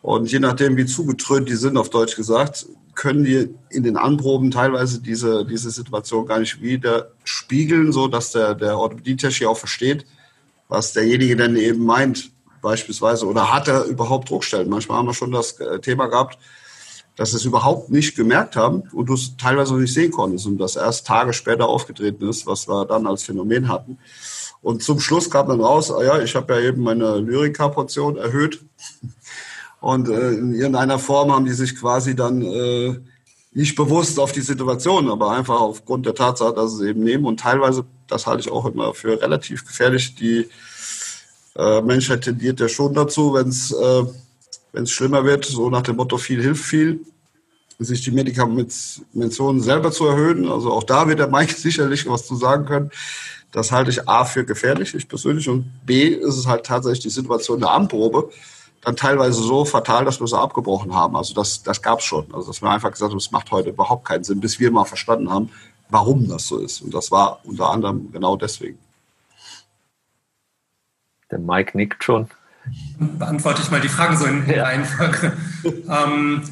[0.00, 4.50] Und je nachdem, wie zugetrönt die sind, auf Deutsch gesagt, können die in den Anproben
[4.50, 9.58] teilweise diese, diese Situation gar nicht wieder spiegeln, so dass der, der Orthopädie-Tech hier auch
[9.58, 10.04] versteht,
[10.68, 12.30] was derjenige denn eben meint,
[12.60, 13.26] beispielsweise.
[13.26, 14.68] Oder hat er überhaupt Druckstellen?
[14.68, 16.38] Manchmal haben wir schon das äh, Thema gehabt,
[17.16, 20.46] dass sie es überhaupt nicht gemerkt haben und du es teilweise noch nicht sehen konntest
[20.46, 23.98] und das erst Tage später aufgetreten ist, was wir dann als Phänomen hatten.
[24.62, 28.60] Und zum Schluss kam dann raus, ah ja, ich habe ja eben meine Lyrika-Portion erhöht
[29.80, 32.98] und äh, in irgendeiner Form haben die sich quasi dann äh,
[33.52, 37.24] nicht bewusst auf die Situation, aber einfach aufgrund der Tatsache, dass sie es eben nehmen.
[37.24, 40.48] Und teilweise, das halte ich auch immer für relativ gefährlich, die
[41.58, 46.16] äh, Menschheit tendiert ja schon dazu, wenn es äh, schlimmer wird, so nach dem Motto
[46.16, 47.00] viel hilft viel,
[47.80, 50.48] sich die Medikamentation selber zu erhöhen.
[50.48, 52.90] Also auch da wird der Mike sicherlich was zu sagen können.
[53.50, 57.10] Das halte ich A für gefährlich, ich persönlich, und B ist es halt tatsächlich die
[57.10, 58.30] Situation der Anprobe,
[58.82, 61.16] dann teilweise so fatal, dass wir sie abgebrochen haben.
[61.16, 62.26] Also das, das gab es schon.
[62.32, 64.84] Also dass wir einfach gesagt haben, es macht heute überhaupt keinen Sinn, bis wir mal
[64.84, 65.50] verstanden haben,
[65.88, 66.82] warum das so ist.
[66.82, 68.78] Und das war unter anderem genau deswegen.
[71.30, 72.28] Der Mike nickt schon.
[72.98, 75.32] Beantworte ich mal die Frage so in der Reihenfolge.
[75.64, 76.42] ähm,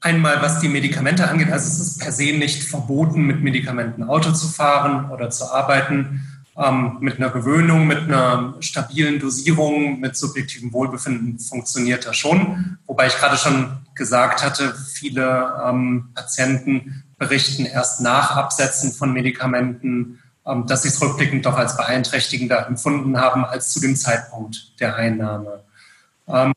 [0.00, 1.50] einmal, was die Medikamente angeht.
[1.50, 6.22] Also es ist per se nicht verboten, mit Medikamenten Auto zu fahren oder zu arbeiten
[6.56, 12.78] ähm, mit einer Gewöhnung, mit einer stabilen Dosierung, mit subjektivem Wohlbefinden funktioniert das schon.
[12.86, 20.20] Wobei ich gerade schon gesagt hatte, viele ähm, Patienten berichten erst nach Absetzen von Medikamenten,
[20.66, 25.60] dass sie es rückblickend doch als beeinträchtigender empfunden haben als zu dem Zeitpunkt der Einnahme.
[26.28, 26.52] Ähm,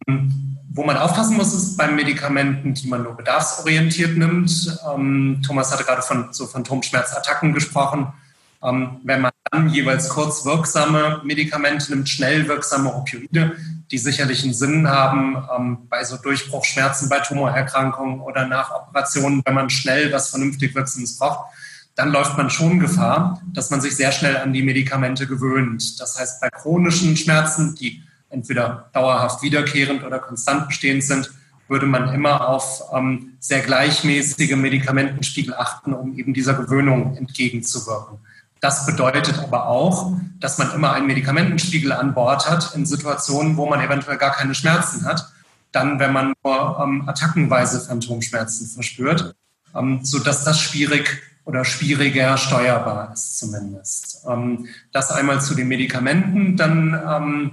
[0.71, 4.79] wo man aufpassen muss, ist bei Medikamenten, die man nur bedarfsorientiert nimmt.
[4.93, 8.13] Ähm, Thomas hatte gerade von so Phantomschmerzattacken gesprochen
[8.61, 13.55] Ähm, wenn man dann jeweils kurz wirksame Medikamente nimmt, schnell wirksame Opioide,
[13.89, 19.53] die sicherlich einen Sinn haben ähm, bei so Durchbruchschmerzen, bei Tumorerkrankungen oder nach Operationen, wenn
[19.53, 21.53] man schnell was vernünftig Wirksames braucht,
[21.99, 25.99] dann läuft man schon Gefahr, dass man sich sehr schnell an die Medikamente gewöhnt.
[25.99, 31.29] Das heißt, bei chronischen Schmerzen, die entweder dauerhaft wiederkehrend oder konstant bestehend sind,
[31.67, 38.19] würde man immer auf ähm, sehr gleichmäßige Medikamentenspiegel achten, um eben dieser Gewöhnung entgegenzuwirken.
[38.61, 43.65] Das bedeutet aber auch, dass man immer einen Medikamentenspiegel an Bord hat in Situationen, wo
[43.65, 45.27] man eventuell gar keine Schmerzen hat.
[45.73, 49.35] Dann, wenn man nur ähm, attackenweise Phantomschmerzen verspürt,
[49.75, 54.23] ähm, sodass das schwierig oder schwieriger steuerbar ist zumindest.
[54.29, 56.55] Ähm, das einmal zu den Medikamenten.
[56.55, 57.51] Dann ähm,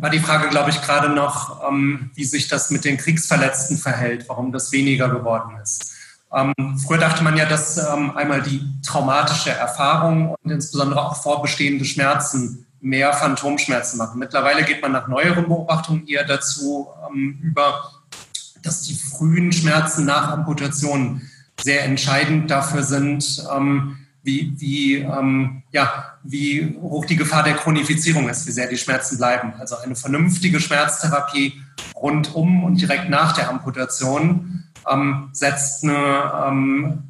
[0.00, 4.26] war die Frage, glaube ich, gerade noch, ähm, wie sich das mit den Kriegsverletzten verhält,
[4.30, 5.92] warum das weniger geworden ist.
[6.84, 13.12] Früher dachte man ja, dass einmal die traumatische Erfahrung und insbesondere auch vorbestehende Schmerzen mehr
[13.12, 14.18] Phantomschmerzen machen.
[14.18, 16.88] Mittlerweile geht man nach neueren Beobachtungen eher dazu
[17.40, 17.90] über,
[18.62, 21.30] dass die frühen Schmerzen nach Amputationen
[21.60, 28.28] sehr entscheidend dafür sind, ähm, wie, wie, ähm, ja, wie hoch die Gefahr der Chronifizierung
[28.28, 29.54] ist, wie sehr die Schmerzen bleiben.
[29.58, 31.60] Also eine vernünftige Schmerztherapie
[31.94, 37.04] rundum und direkt nach der Amputation ähm, setzt, eine, ähm,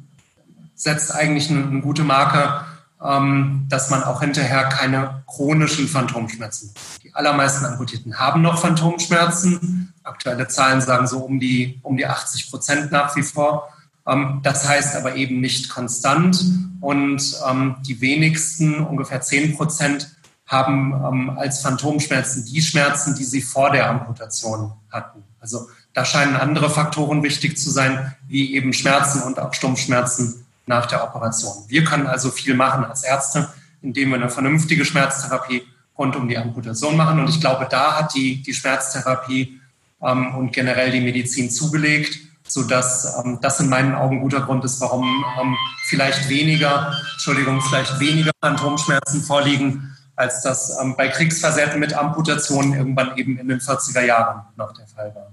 [0.75, 2.65] setzt eigentlich eine, eine gute Marke,
[3.03, 6.73] ähm, dass man auch hinterher keine chronischen Phantomschmerzen.
[7.03, 9.93] Die allermeisten Amputierten haben noch Phantomschmerzen.
[10.03, 13.73] Aktuelle Zahlen sagen so um die, um die 80 Prozent nach wie vor.
[14.07, 16.43] Ähm, das heißt aber eben nicht konstant
[16.79, 20.15] und ähm, die wenigsten, ungefähr 10 Prozent,
[20.45, 25.23] haben ähm, als Phantomschmerzen die Schmerzen, die sie vor der Amputation hatten.
[25.41, 30.85] Also da scheinen andere Faktoren wichtig zu sein, wie eben Schmerzen und auch Stummschmerzen nach
[30.85, 31.65] der Operation.
[31.67, 33.49] Wir können also viel machen als Ärzte,
[33.81, 35.63] indem wir eine vernünftige Schmerztherapie
[35.97, 37.19] rund um die Amputation machen.
[37.19, 39.59] Und ich glaube, da hat die, die Schmerztherapie
[40.01, 44.81] ähm, und generell die Medizin zugelegt sodass ähm, das in meinen Augen guter Grund ist,
[44.81, 45.55] warum ähm,
[45.87, 53.17] vielleicht weniger, Entschuldigung, vielleicht weniger Phantomschmerzen vorliegen, als das ähm, bei Kriegsversehrten mit Amputationen irgendwann
[53.17, 55.31] eben in den 40er Jahren noch der Fall war.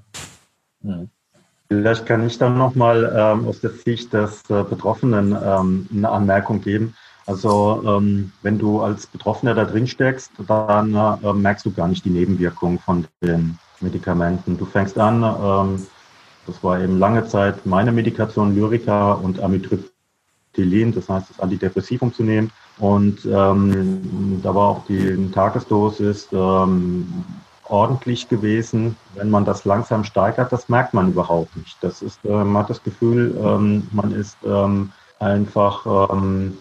[0.82, 1.08] Hm.
[1.68, 6.60] Vielleicht kann ich dann nochmal ähm, aus der Sicht des äh, Betroffenen ähm, eine Anmerkung
[6.60, 6.94] geben.
[7.26, 12.04] Also ähm, wenn du als Betroffener da drin steckst, dann äh, merkst du gar nicht
[12.04, 14.58] die Nebenwirkungen von den Medikamenten.
[14.58, 15.86] Du fängst an, ähm,
[16.46, 22.22] das war eben lange Zeit meine Medikation Lyrica und Amitriptylin, das heißt das Antidepressivum zu
[22.22, 22.50] nehmen.
[22.78, 27.06] Und ähm, da war auch die Tagesdosis ähm,
[27.68, 28.96] ordentlich gewesen.
[29.14, 31.76] Wenn man das langsam steigert, das merkt man überhaupt nicht.
[31.80, 36.58] Das ist, äh, man hat das Gefühl, ähm, man ist ähm, einfach ähm,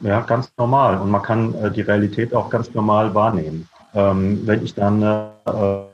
[0.00, 3.68] ja, ganz normal und man kann äh, die Realität auch ganz normal wahrnehmen.
[3.94, 5.89] Ähm, wenn ich dann äh,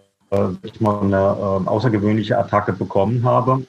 [0.63, 3.65] ich mal eine äh, außergewöhnliche Attacke bekommen habe,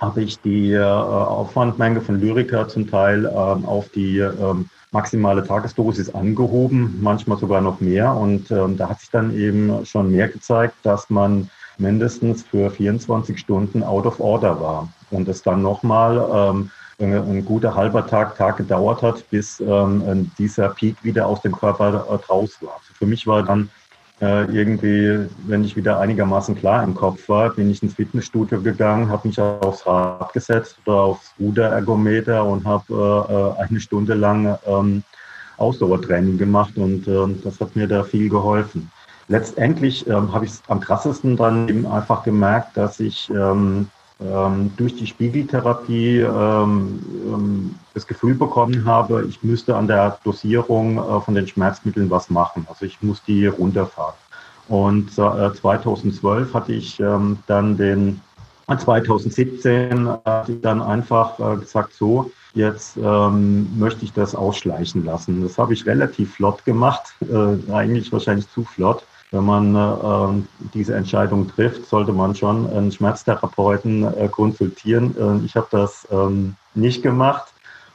[0.00, 6.14] habe ich die äh, Aufwandmenge von Lyrica zum Teil ähm, auf die ähm, maximale Tagesdosis
[6.14, 8.14] angehoben, manchmal sogar noch mehr.
[8.14, 13.38] Und ähm, da hat sich dann eben schon mehr gezeigt, dass man mindestens für 24
[13.38, 14.88] Stunden out of order war.
[15.10, 20.70] Und es dann nochmal ähm, ein, guter halber Tag, Tag gedauert hat, bis ähm, dieser
[20.70, 22.74] Peak wieder aus dem Körper äh, draus war.
[22.74, 23.70] Also für mich war dann
[24.20, 29.10] äh, irgendwie, wenn ich wieder einigermaßen klar im Kopf war, bin ich ins Fitnessstudio gegangen,
[29.10, 35.02] habe mich aufs Rad gesetzt oder aufs Ruderergometer und habe äh, eine Stunde lang ähm,
[35.56, 38.90] Ausdauertraining gemacht und äh, das hat mir da viel geholfen.
[39.28, 43.88] Letztendlich ähm, habe ich es am krassesten dann eben einfach gemerkt, dass ich ähm,
[44.76, 51.20] durch die Spiegeltherapie ähm, ähm, das Gefühl bekommen habe, ich müsste an der Dosierung äh,
[51.20, 52.66] von den Schmerzmitteln was machen.
[52.68, 54.14] Also ich muss die runterfahren.
[54.68, 58.20] Und äh, 2012 hatte ich ähm, dann den,
[58.66, 65.04] 2017 äh, hatte ich dann einfach äh, gesagt, so, jetzt ähm, möchte ich das ausschleichen
[65.04, 65.42] lassen.
[65.42, 70.42] Das habe ich relativ flott gemacht, äh, eigentlich wahrscheinlich zu flott wenn man äh,
[70.74, 75.14] diese Entscheidung trifft, sollte man schon einen Schmerztherapeuten äh, konsultieren.
[75.18, 77.52] Äh, ich habe das ähm, nicht gemacht.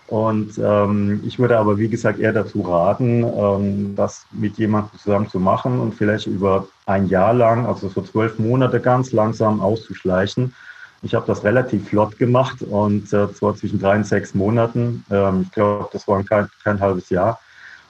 [0.08, 5.30] Und ähm, ich würde aber, wie gesagt, eher dazu raten, ähm, das mit jemandem zusammen
[5.30, 10.54] zu machen und vielleicht über ein Jahr lang, also so zwölf Monate ganz langsam auszuschleichen.
[11.02, 15.06] Ich habe das relativ flott gemacht und äh, zwar zwischen drei und sechs Monaten.
[15.10, 17.40] Ähm, ich glaube, das war kein, kein halbes Jahr.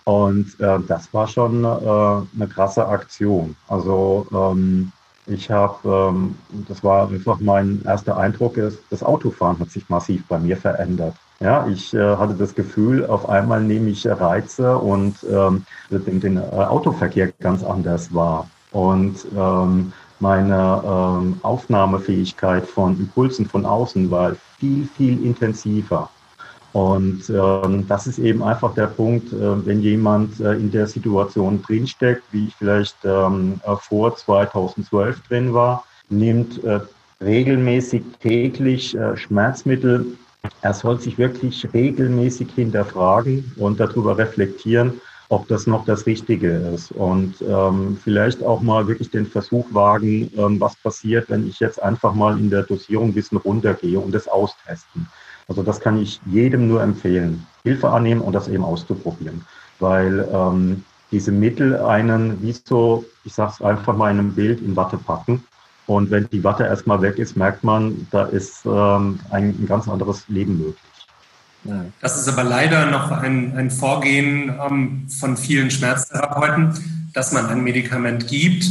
[0.06, 3.56] Und äh, das war schon äh, eine krasse Aktion.
[3.68, 4.92] Also ähm,
[5.26, 5.78] ich habe,
[6.14, 6.36] ähm,
[6.68, 11.16] das war einfach mein erster Eindruck, ist, das Autofahren hat sich massiv bei mir verändert.
[11.40, 16.38] Ja, ich äh, hatte das Gefühl, auf einmal nehme ich Reize und ähm, den, den
[16.38, 18.50] äh, Autoverkehr ganz anders wahr.
[18.72, 26.10] Und ähm, meine ähm, Aufnahmefähigkeit von Impulsen von außen war viel, viel intensiver.
[26.74, 31.62] Und ähm, das ist eben einfach der Punkt, äh, wenn jemand äh, in der Situation
[31.62, 36.80] drinsteckt, wie ich vielleicht ähm, äh, vor 2012 drin war, nimmt äh,
[37.22, 40.18] regelmäßig täglich äh, Schmerzmittel.
[40.62, 46.92] Er soll sich wirklich regelmäßig hinterfragen und darüber reflektieren, ob das noch das Richtige ist.
[46.92, 51.82] Und ähm, vielleicht auch mal wirklich den Versuch wagen, ähm, was passiert, wenn ich jetzt
[51.82, 55.08] einfach mal in der Dosierung ein bisschen runtergehe und das austesten.
[55.48, 59.46] Also das kann ich jedem nur empfehlen, Hilfe annehmen und das eben auszuprobieren.
[59.80, 64.62] Weil ähm, diese Mittel einen, wie so, ich sage es einfach mal in einem Bild,
[64.62, 65.44] in Watte packen.
[65.86, 69.88] Und wenn die Watte erstmal weg ist, merkt man, da ist ähm, ein, ein ganz
[69.88, 70.78] anderes Leben möglich.
[72.02, 77.64] Das ist aber leider noch ein, ein Vorgehen ähm, von vielen Schmerztherapeuten, dass man ein
[77.64, 78.66] Medikament gibt.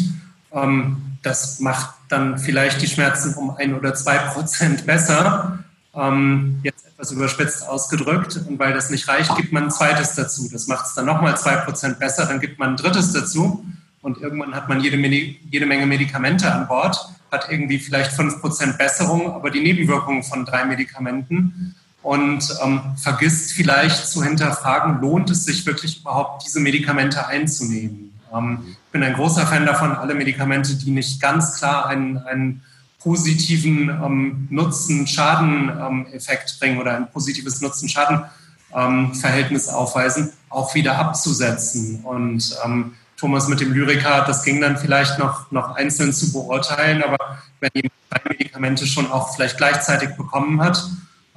[0.53, 5.59] Ähm, das macht dann vielleicht die Schmerzen um ein oder zwei Prozent besser.
[5.95, 8.41] Ähm, jetzt etwas überspitzt ausgedrückt.
[8.49, 10.49] Und weil das nicht reicht, gibt man ein zweites dazu.
[10.51, 12.27] Das macht es dann nochmal zwei Prozent besser.
[12.27, 13.65] Dann gibt man ein drittes dazu.
[14.03, 18.77] Und irgendwann hat man jede, jede Menge Medikamente an Bord, hat irgendwie vielleicht fünf Prozent
[18.77, 25.45] Besserung, aber die Nebenwirkungen von drei Medikamenten und ähm, vergisst vielleicht zu hinterfragen, lohnt es
[25.45, 28.13] sich wirklich überhaupt, diese Medikamente einzunehmen.
[28.35, 32.63] Ähm, ich bin ein großer Fan davon, alle Medikamente, die nicht ganz klar einen, einen
[33.03, 42.01] positiven ähm, Nutzen-Schaden-Effekt bringen oder ein positives Nutzen-Schaden-Verhältnis aufweisen, auch wieder abzusetzen.
[42.05, 47.03] Und ähm, Thomas mit dem Lyriker, das ging dann vielleicht noch, noch einzeln zu beurteilen,
[47.03, 50.91] aber wenn jemand drei Medikamente schon auch vielleicht gleichzeitig bekommen hat,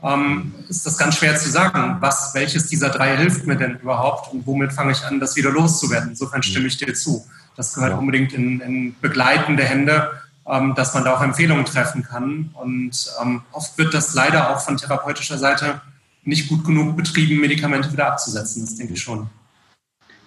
[0.03, 4.33] ähm, ist das ganz schwer zu sagen, was, welches dieser drei hilft mir denn überhaupt
[4.33, 6.09] und womit fange ich an, das wieder loszuwerden.
[6.09, 7.25] Insofern stimme ich dir zu.
[7.55, 10.11] Das gehört unbedingt in, in, begleitende Hände,
[10.45, 12.51] dass man da auch Empfehlungen treffen kann.
[12.53, 15.81] Und ähm, oft wird das leider auch von therapeutischer Seite
[16.23, 18.63] nicht gut genug betrieben, Medikamente wieder abzusetzen.
[18.63, 19.27] Das denke ich schon.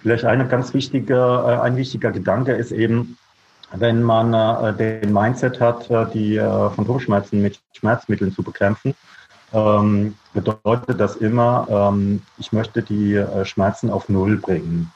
[0.03, 3.17] Vielleicht eine ganz wichtige, äh, ein wichtiger Gedanke ist eben,
[3.73, 8.95] wenn man äh, den Mindset hat, äh, die Phantomschmerzen mit Schmerzmitteln zu bekämpfen,
[9.53, 14.93] ähm, bedeutet das immer, ähm, ich möchte die Schmerzen auf Null bringen.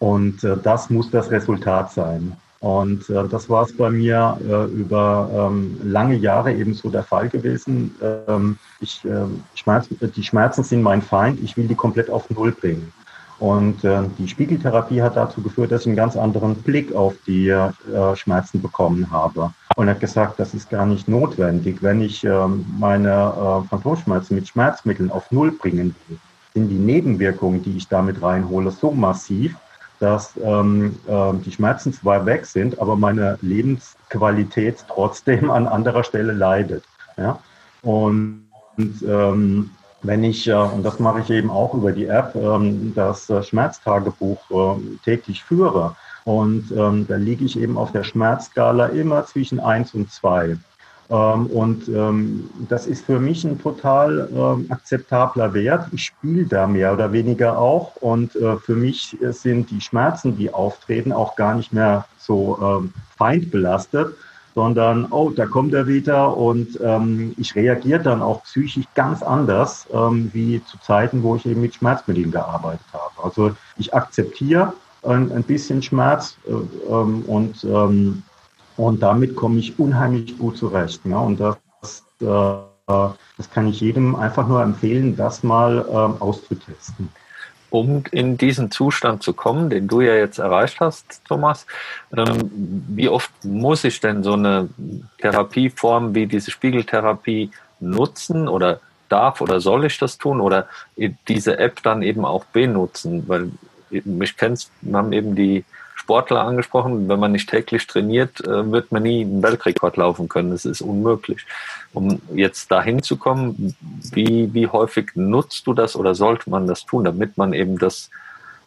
[0.00, 2.36] Und das muss das Resultat sein.
[2.64, 7.02] Und äh, das war es bei mir äh, über ähm, lange Jahre eben so der
[7.02, 7.94] Fall gewesen.
[8.26, 12.52] Ähm, ich, äh, Schmerz, die Schmerzen sind mein Feind, ich will die komplett auf Null
[12.52, 12.90] bringen.
[13.38, 17.50] Und äh, die Spiegeltherapie hat dazu geführt, dass ich einen ganz anderen Blick auf die
[17.50, 17.70] äh,
[18.14, 19.52] Schmerzen bekommen habe.
[19.76, 21.82] Und hat gesagt, das ist gar nicht notwendig.
[21.82, 22.46] Wenn ich äh,
[22.78, 26.18] meine äh, Phantomschmerzen mit Schmerzmitteln auf Null bringen will,
[26.54, 29.54] sind die Nebenwirkungen, die ich damit reinhole, so massiv,
[30.04, 36.32] dass ähm, äh, die Schmerzen zwar weg sind, aber meine Lebensqualität trotzdem an anderer Stelle
[36.32, 36.84] leidet.
[37.16, 37.38] Ja?
[37.80, 38.44] Und,
[38.76, 39.70] und ähm,
[40.02, 43.42] wenn ich, äh, und das mache ich eben auch über die App, ähm, das äh,
[43.42, 49.60] Schmerztagebuch ähm, täglich führe, und ähm, da liege ich eben auf der Schmerzskala immer zwischen
[49.60, 50.56] 1 und 2
[51.08, 51.82] und
[52.68, 55.88] das ist für mich ein total akzeptabler Wert.
[55.92, 57.96] Ich spiele da mehr oder weniger auch.
[57.96, 62.88] Und für mich sind die Schmerzen, die auftreten, auch gar nicht mehr so
[63.18, 64.14] feindbelastet,
[64.54, 69.86] sondern, oh, da kommt er wieder und ähm, ich reagiere dann auch psychisch ganz anders
[69.92, 73.24] ähm, wie zu Zeiten, wo ich eben mit Schmerzmitteln gearbeitet habe.
[73.24, 76.52] Also ich akzeptiere ein, ein bisschen Schmerz äh,
[76.92, 78.22] ähm, und, ähm,
[78.76, 81.00] und damit komme ich unheimlich gut zurecht.
[81.04, 81.18] Ja?
[81.18, 81.56] Und das,
[82.20, 83.06] äh,
[83.36, 87.08] das kann ich jedem einfach nur empfehlen, das mal ähm, auszutesten
[87.74, 91.66] um in diesen Zustand zu kommen, den du ja jetzt erreicht hast, Thomas.
[92.16, 92.48] Ähm,
[92.86, 94.68] wie oft muss ich denn so eine
[95.18, 100.68] Therapieform wie diese Spiegeltherapie nutzen oder darf oder soll ich das tun oder
[101.26, 103.24] diese App dann eben auch benutzen?
[103.26, 103.50] Weil
[103.90, 105.64] mich kennst, wir haben eben die
[105.94, 107.08] Sportler angesprochen.
[107.08, 110.50] Wenn man nicht täglich trainiert, äh, wird man nie einen Weltrekord laufen können.
[110.50, 111.46] Das ist unmöglich.
[111.92, 113.76] Um jetzt dahin zu kommen,
[114.12, 118.10] wie, wie häufig nutzt du das oder sollte man das tun, damit man eben das,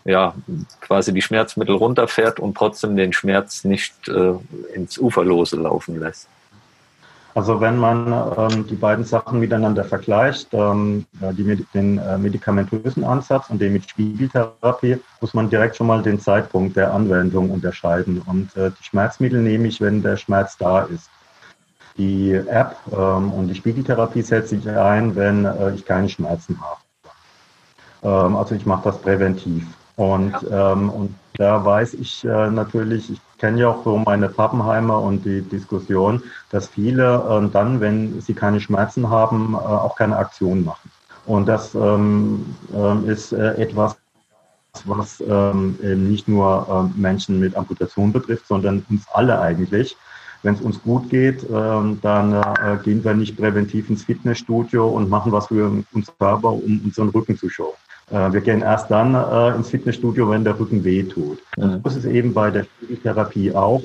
[0.06, 0.34] ja,
[0.82, 4.34] quasi die Schmerzmittel runterfährt und trotzdem den Schmerz nicht äh,
[4.74, 6.28] ins Uferlose laufen lässt?
[7.38, 13.52] Also wenn man ähm, die beiden Sachen miteinander vergleicht, ähm, die, den äh, medikamentösen Ansatz
[13.52, 18.24] und den mit Spiegeltherapie, muss man direkt schon mal den Zeitpunkt der Anwendung unterscheiden.
[18.26, 21.12] Und äh, die Schmerzmittel nehme ich, wenn der Schmerz da ist.
[21.96, 28.26] Die App ähm, und die Spiegeltherapie setze ich ein, wenn äh, ich keine Schmerzen habe.
[28.26, 29.64] Ähm, also ich mache das präventiv.
[29.96, 35.02] Und, ähm, und da weiß ich äh, natürlich, ich kenne ja auch so meine Pappenheimer
[35.02, 40.18] und die Diskussion, dass viele äh, dann, wenn sie keine Schmerzen haben, äh, auch keine
[40.18, 40.92] Aktion machen.
[41.26, 43.98] Und das ähm, äh, ist etwas,
[44.86, 49.98] was ähm, eben nicht nur äh, Menschen mit Amputation betrifft, sondern uns alle eigentlich.
[50.44, 55.10] Wenn es uns gut geht, ähm, dann äh, gehen wir nicht präventiv ins Fitnessstudio und
[55.10, 57.74] machen was für uns selber, um unseren Rücken zu schonen.
[58.12, 61.40] Äh, wir gehen erst dann äh, ins Fitnessstudio, wenn der Rücken wehtut.
[61.58, 61.82] Mhm.
[61.84, 63.82] Das ist eben bei der Spiegeltherapie auch,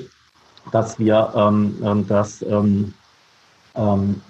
[0.71, 2.93] dass wir ähm, ähm, das ähm,
[3.75, 4.21] ähm,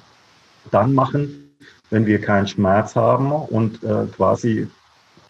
[0.71, 1.51] dann machen,
[1.89, 4.67] wenn wir keinen Schmerz haben und äh, quasi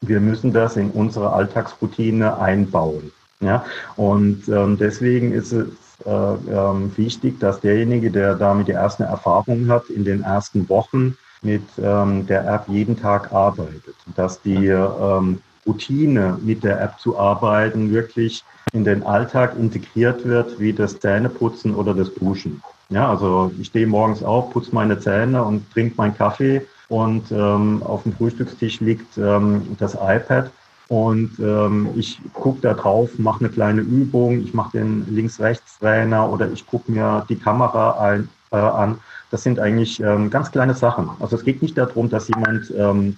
[0.02, 3.12] wir müssen das in unsere Alltagsroutine einbauen.
[3.40, 3.66] Ja?
[3.96, 5.68] Und ähm, deswegen ist es
[6.06, 11.18] äh, ähm, wichtig, dass derjenige, der damit die ersten Erfahrungen hat, in den ersten Wochen
[11.44, 13.96] mit ähm, der App jeden Tag arbeitet.
[14.16, 20.60] Dass die ähm, Routine mit der App zu arbeiten wirklich in den Alltag integriert wird,
[20.60, 22.62] wie das Zähneputzen oder das Duschen.
[22.90, 27.82] Ja, also ich stehe morgens auf, putze meine Zähne und trinke meinen Kaffee und ähm,
[27.84, 30.52] auf dem Frühstückstisch liegt ähm, das iPad
[30.90, 36.52] und ähm, ich gucke da drauf, mache eine kleine Übung, ich mache den Links-Rechts-Trainer oder
[36.52, 39.00] ich gucke mir die Kamera ein, äh, an
[39.34, 41.10] das sind eigentlich ähm, ganz kleine Sachen.
[41.20, 43.18] Also es geht nicht darum, dass jemand ähm,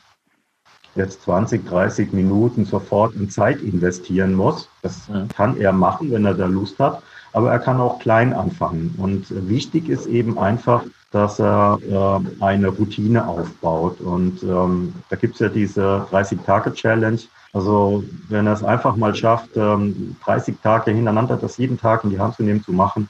[0.95, 4.69] jetzt 20, 30 Minuten sofort in Zeit investieren muss.
[4.81, 5.25] Das ja.
[5.35, 7.03] kann er machen, wenn er da Lust hat.
[7.33, 8.95] Aber er kann auch klein anfangen.
[8.97, 13.99] Und wichtig ist eben einfach, dass er äh, eine Routine aufbaut.
[13.99, 17.19] Und ähm, da gibt es ja diese 30-Tage-Challenge.
[17.51, 22.11] Also wenn er es einfach mal schafft, ähm, 30 Tage hintereinander das jeden Tag in
[22.11, 23.09] die Hand zu nehmen, zu machen,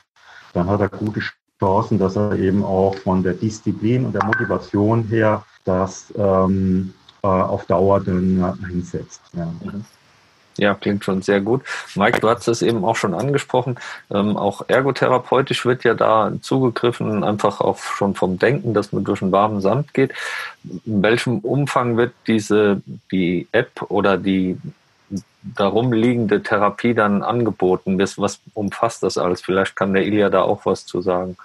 [0.53, 1.21] dann hat er gute
[1.59, 6.93] Chancen, dass er eben auch von der Disziplin und der Motivation her das ähm,
[7.23, 9.21] äh, auf Dauer dann einsetzt.
[9.33, 9.51] Ja.
[10.57, 11.63] Ja, klingt schon sehr gut.
[11.95, 13.75] Mike, du hast es eben auch schon angesprochen.
[14.09, 19.21] Ähm, auch ergotherapeutisch wird ja da zugegriffen, einfach auch schon vom Denken, dass man durch
[19.21, 20.13] einen warmen Sand geht.
[20.85, 22.81] In welchem Umfang wird diese,
[23.11, 24.57] die App oder die
[25.55, 27.99] darum liegende Therapie dann angeboten?
[27.99, 29.41] Was, was umfasst das alles?
[29.41, 31.37] Vielleicht kann der Ilja da auch was zu sagen.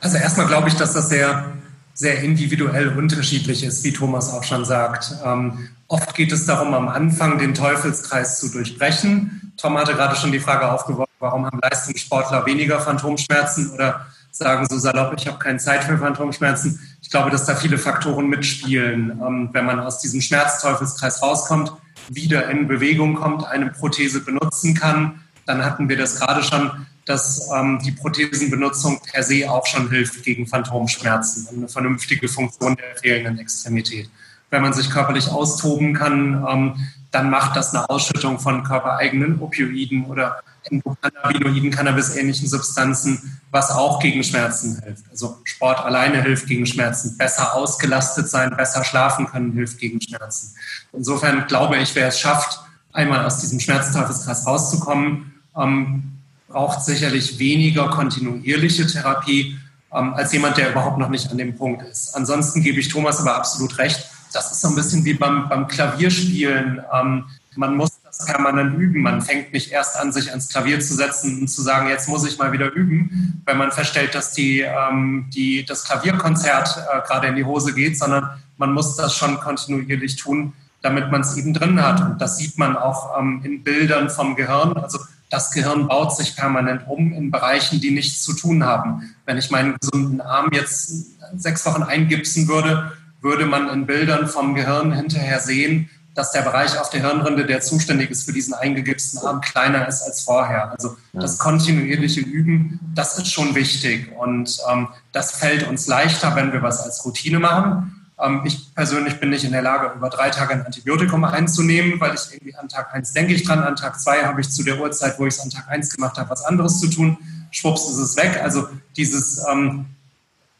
[0.00, 1.52] Also erstmal glaube ich, dass das sehr,
[1.94, 5.14] sehr individuell unterschiedlich ist, wie Thomas auch schon sagt.
[5.24, 9.52] Ähm, oft geht es darum, am Anfang den Teufelskreis zu durchbrechen.
[9.56, 14.78] Tom hatte gerade schon die Frage aufgeworfen, warum haben Leistungssportler weniger Phantomschmerzen oder sagen so
[14.78, 16.80] salopp, ich habe keine Zeit für Phantomschmerzen.
[17.02, 19.20] Ich glaube, dass da viele Faktoren mitspielen.
[19.20, 21.72] Ähm, wenn man aus diesem Schmerzteufelskreis rauskommt,
[22.08, 27.48] wieder in Bewegung kommt, eine Prothese benutzen kann, dann hatten wir das gerade schon, dass
[27.56, 33.38] ähm, die Prothesenbenutzung per se auch schon hilft gegen Phantomschmerzen, eine vernünftige Funktion der fehlenden
[33.38, 34.10] Extremität.
[34.50, 36.74] Wenn man sich körperlich austoben kann, ähm,
[37.10, 44.22] dann macht das eine Ausschüttung von körpereigenen Opioiden oder Endokannabinoiden, Cannabis-ähnlichen Substanzen, was auch gegen
[44.22, 45.04] Schmerzen hilft.
[45.10, 47.16] Also Sport alleine hilft gegen Schmerzen.
[47.16, 50.54] Besser ausgelastet sein, besser schlafen können hilft gegen Schmerzen.
[50.92, 52.60] Insofern glaube ich, wer es schafft,
[52.92, 56.18] einmal aus diesem Schmerzteufelskreis rauszukommen, ähm,
[56.48, 59.58] braucht sicherlich weniger kontinuierliche Therapie
[59.92, 62.14] ähm, als jemand, der überhaupt noch nicht an dem Punkt ist.
[62.14, 64.08] Ansonsten gebe ich Thomas aber absolut recht.
[64.32, 66.82] Das ist so ein bisschen wie beim, beim Klavierspielen.
[66.92, 67.24] Ähm,
[67.56, 69.02] man muss das permanent üben.
[69.02, 72.26] Man fängt nicht erst an, sich ans Klavier zu setzen und zu sagen, jetzt muss
[72.26, 77.28] ich mal wieder üben, wenn man feststellt, dass die, ähm, die, das Klavierkonzert äh, gerade
[77.28, 80.52] in die Hose geht, sondern man muss das schon kontinuierlich tun,
[80.82, 82.00] damit man es eben drin hat.
[82.00, 84.76] Und das sieht man auch ähm, in Bildern vom Gehirn.
[84.76, 84.98] Also
[85.30, 89.14] das Gehirn baut sich permanent um in Bereichen, die nichts zu tun haben.
[89.26, 94.54] Wenn ich meinen gesunden Arm jetzt sechs Wochen eingipsen würde, würde man in Bildern vom
[94.54, 99.20] Gehirn hinterher sehen, dass der Bereich auf der Hirnrinde, der zuständig ist für diesen eingegipsten
[99.20, 100.72] Arm, kleiner ist als vorher.
[100.72, 104.10] Also das kontinuierliche Üben, das ist schon wichtig.
[104.18, 107.97] Und ähm, das fällt uns leichter, wenn wir was als Routine machen.
[108.20, 112.14] Ähm, ich persönlich bin nicht in der Lage, über drei Tage ein Antibiotikum einzunehmen, weil
[112.14, 114.80] ich irgendwie an Tag 1 denke ich dran, an Tag 2 habe ich zu der
[114.80, 117.16] Uhrzeit, wo ich es an Tag 1 gemacht habe, was anderes zu tun.
[117.50, 118.40] Schwupps ist es weg.
[118.42, 119.86] Also dieses ähm,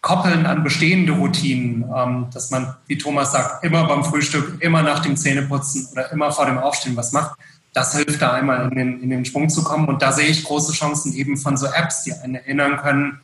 [0.00, 5.00] Koppeln an bestehende Routinen, ähm, dass man, wie Thomas sagt, immer beim Frühstück, immer nach
[5.00, 7.38] dem Zähneputzen oder immer vor dem Aufstehen was macht,
[7.74, 9.88] das hilft da einmal in den, in den Schwung zu kommen.
[9.88, 13.20] Und da sehe ich große Chancen eben von so Apps, die einen erinnern können,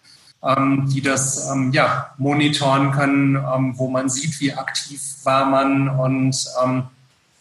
[0.88, 6.36] die das ähm, ja, monitoren können, ähm, wo man sieht, wie aktiv war man und
[6.62, 6.84] ähm,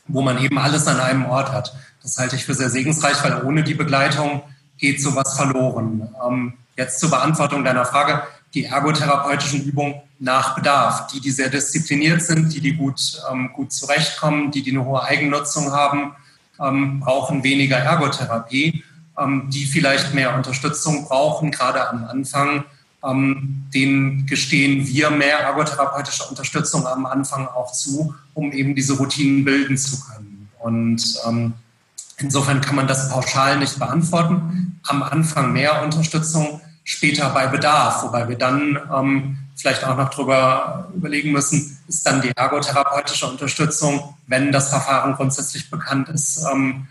[0.08, 1.76] wo man eben alles an einem Ort hat.
[2.02, 4.42] Das halte ich für sehr segensreich, weil ohne die Begleitung
[4.78, 6.08] geht sowas verloren.
[6.26, 8.24] Ähm, Jetzt zur Beantwortung deiner Frage,
[8.56, 13.72] die ergotherapeutischen Übungen nach Bedarf, die, die sehr diszipliniert sind, die, die gut, ähm, gut
[13.72, 16.16] zurechtkommen, die, die eine hohe Eigennutzung haben,
[16.60, 18.84] ähm, brauchen weniger Ergotherapie.
[19.16, 22.64] Ähm, die vielleicht mehr Unterstützung brauchen, gerade am Anfang,
[23.04, 29.44] ähm, denen gestehen wir mehr ergotherapeutische Unterstützung am Anfang auch zu, um eben diese Routinen
[29.44, 30.50] bilden zu können.
[30.60, 31.54] Und ähm,
[32.18, 34.80] insofern kann man das pauschal nicht beantworten.
[34.88, 40.90] Am Anfang mehr Unterstützung, später bei Bedarf, wobei wir dann ähm, vielleicht auch noch darüber
[40.96, 46.88] überlegen müssen, ist dann die ergotherapeutische Unterstützung, wenn das Verfahren grundsätzlich bekannt ist, ähm,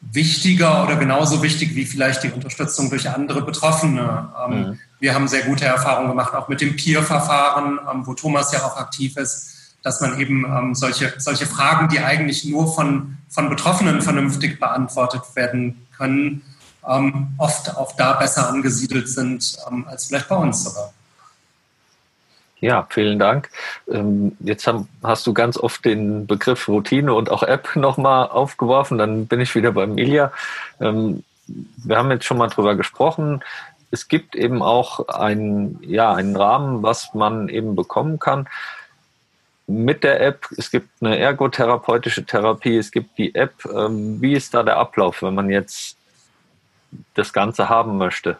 [0.00, 4.32] wichtiger oder genauso wichtig wie vielleicht die Unterstützung durch andere Betroffene.
[4.44, 4.78] Ähm, mhm.
[5.02, 8.76] Wir haben sehr gute Erfahrungen gemacht, auch mit dem Peer-Verfahren, ähm, wo Thomas ja auch
[8.76, 14.00] aktiv ist, dass man eben ähm, solche, solche Fragen, die eigentlich nur von, von Betroffenen
[14.00, 16.42] vernünftig beantwortet werden können,
[16.88, 20.92] ähm, oft auch da besser angesiedelt sind als vielleicht bei uns sogar.
[22.60, 23.50] Ja, vielen Dank.
[24.38, 24.70] Jetzt
[25.02, 28.98] hast du ganz oft den Begriff Routine und auch App nochmal aufgeworfen.
[28.98, 30.30] Dann bin ich wieder beim Ilja.
[30.78, 33.42] Wir haben jetzt schon mal drüber gesprochen.
[33.92, 38.48] Es gibt eben auch einen, ja, einen Rahmen, was man eben bekommen kann
[39.68, 40.48] mit der App.
[40.56, 43.64] Es gibt eine ergotherapeutische Therapie, es gibt die App.
[43.72, 45.96] Ähm, wie ist da der Ablauf, wenn man jetzt
[47.14, 48.38] das Ganze haben möchte?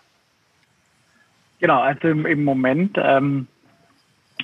[1.61, 3.46] Genau, also im, im Moment ähm,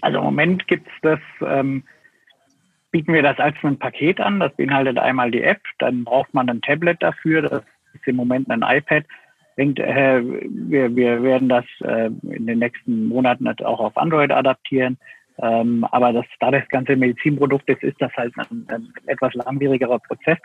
[0.00, 1.84] also im Moment gibt's das, ähm,
[2.90, 4.40] bieten wir das als ein Paket an.
[4.40, 7.42] Das beinhaltet einmal die App, dann braucht man ein Tablet dafür.
[7.42, 7.62] Das
[7.94, 9.04] ist im Moment ein iPad.
[9.58, 14.96] Denkt, äh, wir, wir werden das äh, in den nächsten Monaten auch auf Android adaptieren.
[15.40, 19.98] Ähm, aber das, da das ganze Medizinprodukt ist, ist das halt ein, ein etwas langwierigerer
[19.98, 20.38] Prozess.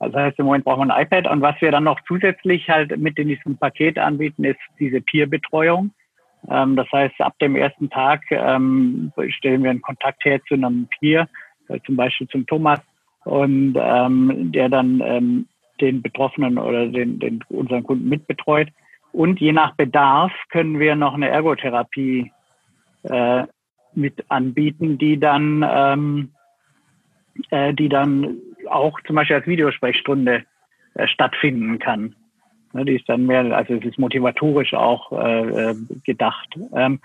[0.00, 1.26] Das heißt, im Moment braucht man ein iPad.
[1.28, 5.90] Und was wir dann noch zusätzlich halt mit in diesem Paket anbieten, ist diese Peer-Betreuung.
[6.50, 10.88] Ähm, das heißt, ab dem ersten Tag ähm, stellen wir einen Kontakt her zu einem
[10.98, 11.28] Peer,
[11.68, 12.80] äh, zum Beispiel zum Thomas,
[13.24, 15.46] und ähm, der dann ähm,
[15.80, 18.68] den Betroffenen oder den, den unseren Kunden mitbetreut.
[19.12, 22.30] Und je nach Bedarf können wir noch eine Ergotherapie
[23.04, 23.44] äh,
[23.94, 26.30] mit anbieten, die dann, ähm,
[27.50, 28.36] äh, die dann
[28.68, 30.44] auch zum Beispiel als Videosprechstunde
[30.94, 32.14] äh, stattfinden kann.
[32.72, 35.74] Ne, die ist dann mehr, also es ist motivatorisch auch äh, äh,
[36.04, 36.48] gedacht.
[36.74, 37.00] Ähm,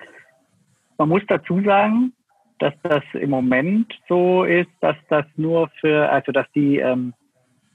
[0.97, 2.13] man muss dazu sagen,
[2.59, 7.13] dass das im Moment so ist, dass das nur für, also dass die, ähm,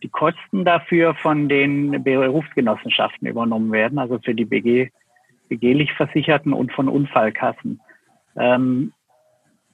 [0.03, 4.90] die Kosten dafür von den Berufsgenossenschaften übernommen werden, also für die BG,
[5.49, 7.80] BGlich Versicherten und von Unfallkassen.
[8.36, 8.92] Ähm,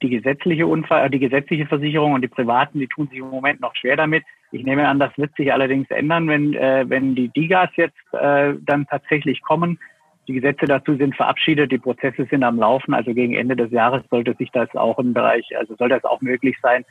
[0.01, 3.61] die gesetzliche Unfall, äh, die gesetzliche Versicherung und die privaten, die tun sich im Moment
[3.61, 4.23] noch schwer damit.
[4.51, 8.53] Ich nehme an, das wird sich allerdings ändern, wenn, äh, wenn die DIGAs jetzt äh,
[8.61, 9.79] dann tatsächlich kommen.
[10.27, 12.93] Die Gesetze dazu sind verabschiedet, die Prozesse sind am Laufen.
[12.93, 16.21] Also gegen Ende des Jahres sollte sich das auch im Bereich, also soll das auch
[16.21, 16.83] möglich sein,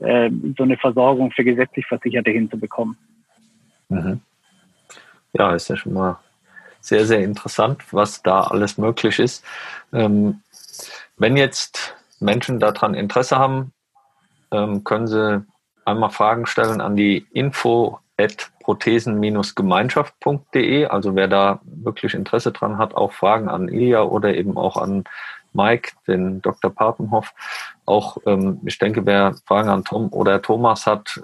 [0.00, 2.96] äh, so eine Versorgung für gesetzlich Versicherte hinzubekommen.
[3.88, 4.20] Mhm.
[5.32, 6.18] Ja, ist ja schon mal
[6.80, 9.44] sehr, sehr interessant, was da alles möglich ist.
[9.92, 10.42] Ähm,
[11.16, 13.72] wenn jetzt Menschen daran Interesse haben,
[14.50, 15.44] ähm, können sie
[15.84, 18.00] einmal Fragen stellen an die info
[18.62, 20.86] prothesen-gemeinschaft.de.
[20.86, 25.04] Also wer da wirklich Interesse dran hat, auch Fragen an Ilja oder eben auch an
[25.52, 26.70] Mike, den Dr.
[26.70, 27.32] Papenhoff.
[27.86, 31.20] Auch, ähm, ich denke, wer Fragen an Tom oder Thomas hat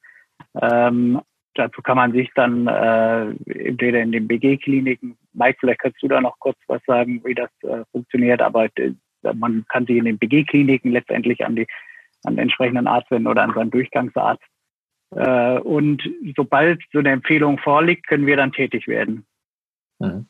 [0.60, 1.20] Ähm,
[1.54, 6.20] dazu kann man sich dann äh, entweder in den BG-Kliniken, Mike, vielleicht kannst du da
[6.20, 8.92] noch kurz was sagen, wie das äh, funktioniert, aber äh,
[9.34, 11.66] man kann sich in den BG-Kliniken letztendlich an die
[12.24, 14.42] an den entsprechenden Arzt wenden oder an seinen Durchgangsarzt.
[15.14, 16.02] Äh, und
[16.36, 19.26] sobald so eine Empfehlung vorliegt, können wir dann tätig werden.
[19.98, 20.26] Mhm.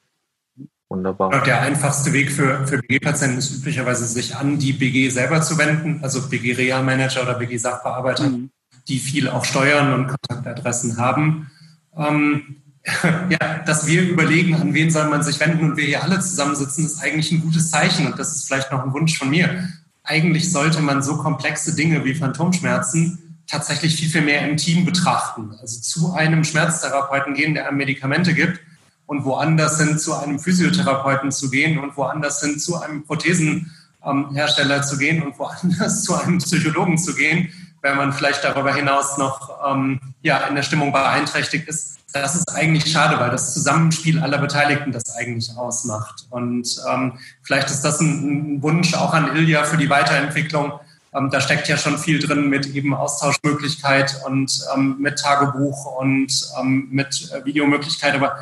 [0.89, 1.45] Wunderbar.
[1.45, 6.01] Der einfachste Weg für, für BG-Patienten ist üblicherweise, sich an die BG selber zu wenden,
[6.03, 8.51] also BG-Reha-Manager oder BG-Sachbearbeiter, mhm.
[8.89, 11.49] die viel auch Steuern und Kontaktadressen haben.
[11.97, 12.57] Ähm,
[13.29, 16.87] ja, dass wir überlegen, an wen soll man sich wenden und wir hier alle zusammensitzen,
[16.87, 19.69] ist eigentlich ein gutes Zeichen und das ist vielleicht noch ein Wunsch von mir.
[20.03, 25.55] Eigentlich sollte man so komplexe Dinge wie Phantomschmerzen tatsächlich viel, viel mehr im Team betrachten.
[25.61, 28.61] Also zu einem Schmerztherapeuten gehen, der einem Medikamente gibt
[29.07, 34.99] und woanders hin zu einem Physiotherapeuten zu gehen und woanders hin zu einem Prothesenhersteller zu
[34.99, 40.01] gehen und woanders zu einem Psychologen zu gehen, wenn man vielleicht darüber hinaus noch ähm,
[40.23, 42.00] ja, in der Stimmung beeinträchtigt ist.
[42.13, 46.27] Das ist eigentlich schade, weil das Zusammenspiel aller Beteiligten das eigentlich ausmacht.
[46.31, 50.81] Und ähm, vielleicht ist das ein, ein Wunsch auch an Ilja für die Weiterentwicklung,
[51.13, 56.33] ähm, da steckt ja schon viel drin mit eben Austauschmöglichkeit und ähm, mit Tagebuch und
[56.59, 58.15] ähm, mit äh, Videomöglichkeit.
[58.15, 58.37] Aber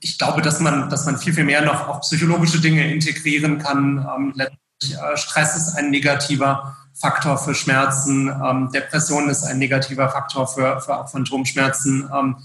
[0.00, 4.06] ich glaube, dass man, dass man viel, viel mehr noch auch psychologische Dinge integrieren kann.
[4.16, 10.08] Ähm, letztlich, äh, Stress ist ein negativer Faktor für Schmerzen, ähm, Depression ist ein negativer
[10.08, 12.08] Faktor für, für auch Phantomschmerzen.
[12.14, 12.36] Ähm,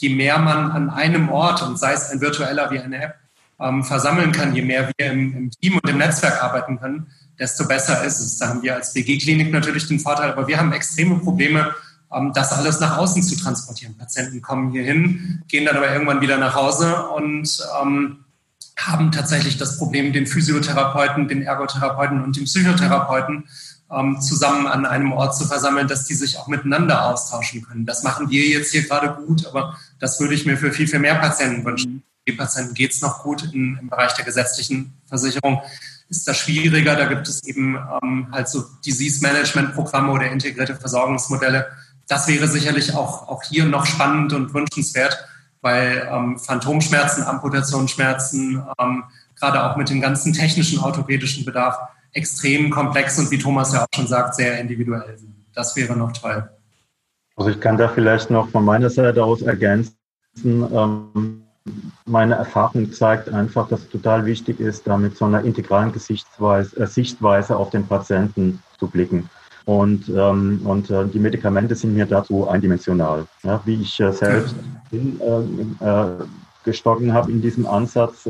[0.00, 3.14] je mehr man an einem Ort, und sei es ein virtueller wie eine App,
[3.58, 7.06] ähm, versammeln kann, je mehr wir im, im Team und im Netzwerk arbeiten können,
[7.38, 8.38] desto besser ist es.
[8.38, 11.74] Da haben wir als BG-Klinik natürlich den Vorteil, aber wir haben extreme Probleme,
[12.12, 13.96] ähm, das alles nach außen zu transportieren.
[13.96, 18.24] Patienten kommen hier hin, gehen dann aber irgendwann wieder nach Hause und ähm,
[18.78, 23.44] haben tatsächlich das Problem, den Physiotherapeuten, den Ergotherapeuten und den Psychotherapeuten
[23.90, 27.86] ähm, zusammen an einem Ort zu versammeln, dass die sich auch miteinander austauschen können.
[27.86, 30.98] Das machen wir jetzt hier gerade gut, aber das würde ich mir für viel, viel
[30.98, 32.02] mehr Patienten wünschen.
[32.28, 35.62] Die Patienten geht es noch gut in, im Bereich der gesetzlichen Versicherung
[36.08, 36.94] ist das schwieriger.
[36.94, 41.66] Da gibt es eben ähm, halt so Disease-Management-Programme oder integrierte Versorgungsmodelle,
[42.08, 45.26] das wäre sicherlich auch, auch hier noch spannend und wünschenswert,
[45.60, 51.76] weil ähm, Phantomschmerzen, Amputationsschmerzen, ähm, gerade auch mit dem ganzen technischen orthopädischen Bedarf
[52.12, 55.34] extrem komplex und wie Thomas ja auch schon sagt, sehr individuell sind.
[55.52, 56.48] Das wäre noch toll.
[57.36, 59.94] Also ich kann da vielleicht noch von meiner Seite aus ergänzen.
[60.42, 61.42] Ähm,
[62.06, 66.76] meine Erfahrung zeigt einfach, dass es total wichtig ist, da mit so einer integralen Gesichtsweise,
[66.76, 69.28] äh, Sichtweise auf den Patienten zu blicken.
[69.66, 73.26] Und, ähm, und äh, die Medikamente sind mir dazu eindimensional.
[73.42, 74.54] Ja, wie ich äh, selbst
[74.92, 76.06] in, äh, äh,
[76.64, 78.28] gestocken habe in diesem Ansatz,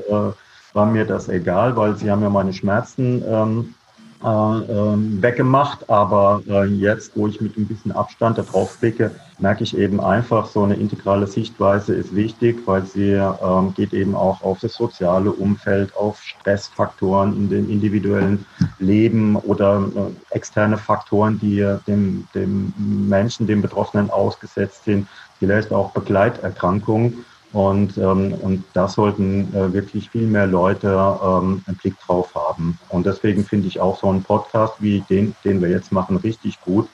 [0.75, 3.75] war mir das egal, weil sie haben ja meine Schmerzen ähm,
[4.23, 5.89] äh, ähm, weggemacht.
[5.89, 10.47] Aber äh, jetzt, wo ich mit ein bisschen Abstand darauf blicke, merke ich eben einfach,
[10.47, 15.31] so eine integrale Sichtweise ist wichtig, weil sie ähm, geht eben auch auf das soziale
[15.31, 18.47] Umfeld, auf Stressfaktoren in dem individuellen
[18.79, 25.07] Leben oder äh, externe Faktoren, die dem, dem Menschen, dem Betroffenen ausgesetzt sind,
[25.39, 27.25] vielleicht auch Begleiterkrankungen.
[27.53, 32.79] Und, ähm, und da sollten äh, wirklich viel mehr Leute ähm, einen Blick drauf haben.
[32.89, 36.61] Und deswegen finde ich auch so einen Podcast wie den, den wir jetzt machen, richtig
[36.61, 36.89] gut.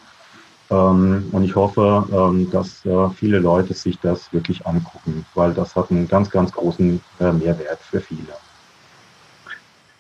[0.71, 5.75] Ähm, und ich hoffe, ähm, dass äh, viele Leute sich das wirklich angucken, weil das
[5.75, 8.35] hat einen ganz, ganz großen äh, Mehrwert für viele.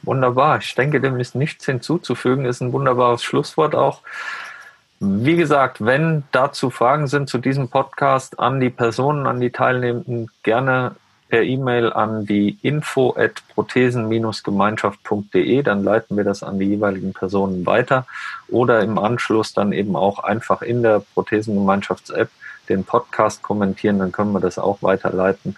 [0.03, 0.59] Wunderbar.
[0.59, 2.45] Ich denke, dem ist nichts hinzuzufügen.
[2.45, 4.03] Ist ein wunderbares Schlusswort auch.
[5.05, 10.31] Wie gesagt, wenn dazu Fragen sind zu diesem Podcast an die Personen, an die Teilnehmenden,
[10.45, 10.95] gerne
[11.29, 17.67] per E-Mail an die info at prothesen-gemeinschaft.de, dann leiten wir das an die jeweiligen Personen
[17.67, 18.07] weiter
[18.47, 22.31] oder im Anschluss dann eben auch einfach in der Prothesengemeinschafts-App
[22.69, 25.57] den Podcast kommentieren, dann können wir das auch weiterleiten.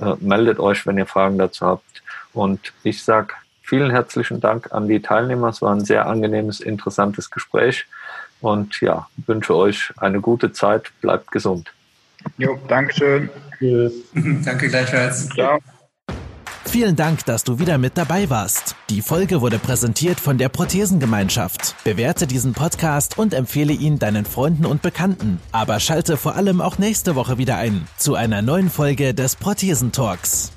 [0.00, 2.02] Äh, meldet euch, wenn ihr Fragen dazu habt.
[2.32, 5.48] Und ich sage vielen herzlichen Dank an die Teilnehmer.
[5.48, 7.84] Es war ein sehr angenehmes, interessantes Gespräch.
[8.40, 10.92] Und ja, wünsche euch eine gute Zeit.
[11.00, 11.72] Bleibt gesund.
[12.36, 13.30] Jo, Dankeschön.
[13.58, 13.92] Tschüss.
[14.44, 15.28] Danke gleichfalls.
[15.30, 15.58] Ciao.
[16.68, 18.76] Vielen Dank, dass du wieder mit dabei warst.
[18.90, 21.74] Die Folge wurde präsentiert von der Prothesengemeinschaft.
[21.82, 25.40] Bewerte diesen Podcast und empfehle ihn deinen Freunden und Bekannten.
[25.50, 30.52] Aber schalte vor allem auch nächste Woche wieder ein zu einer neuen Folge des Prothesentalks.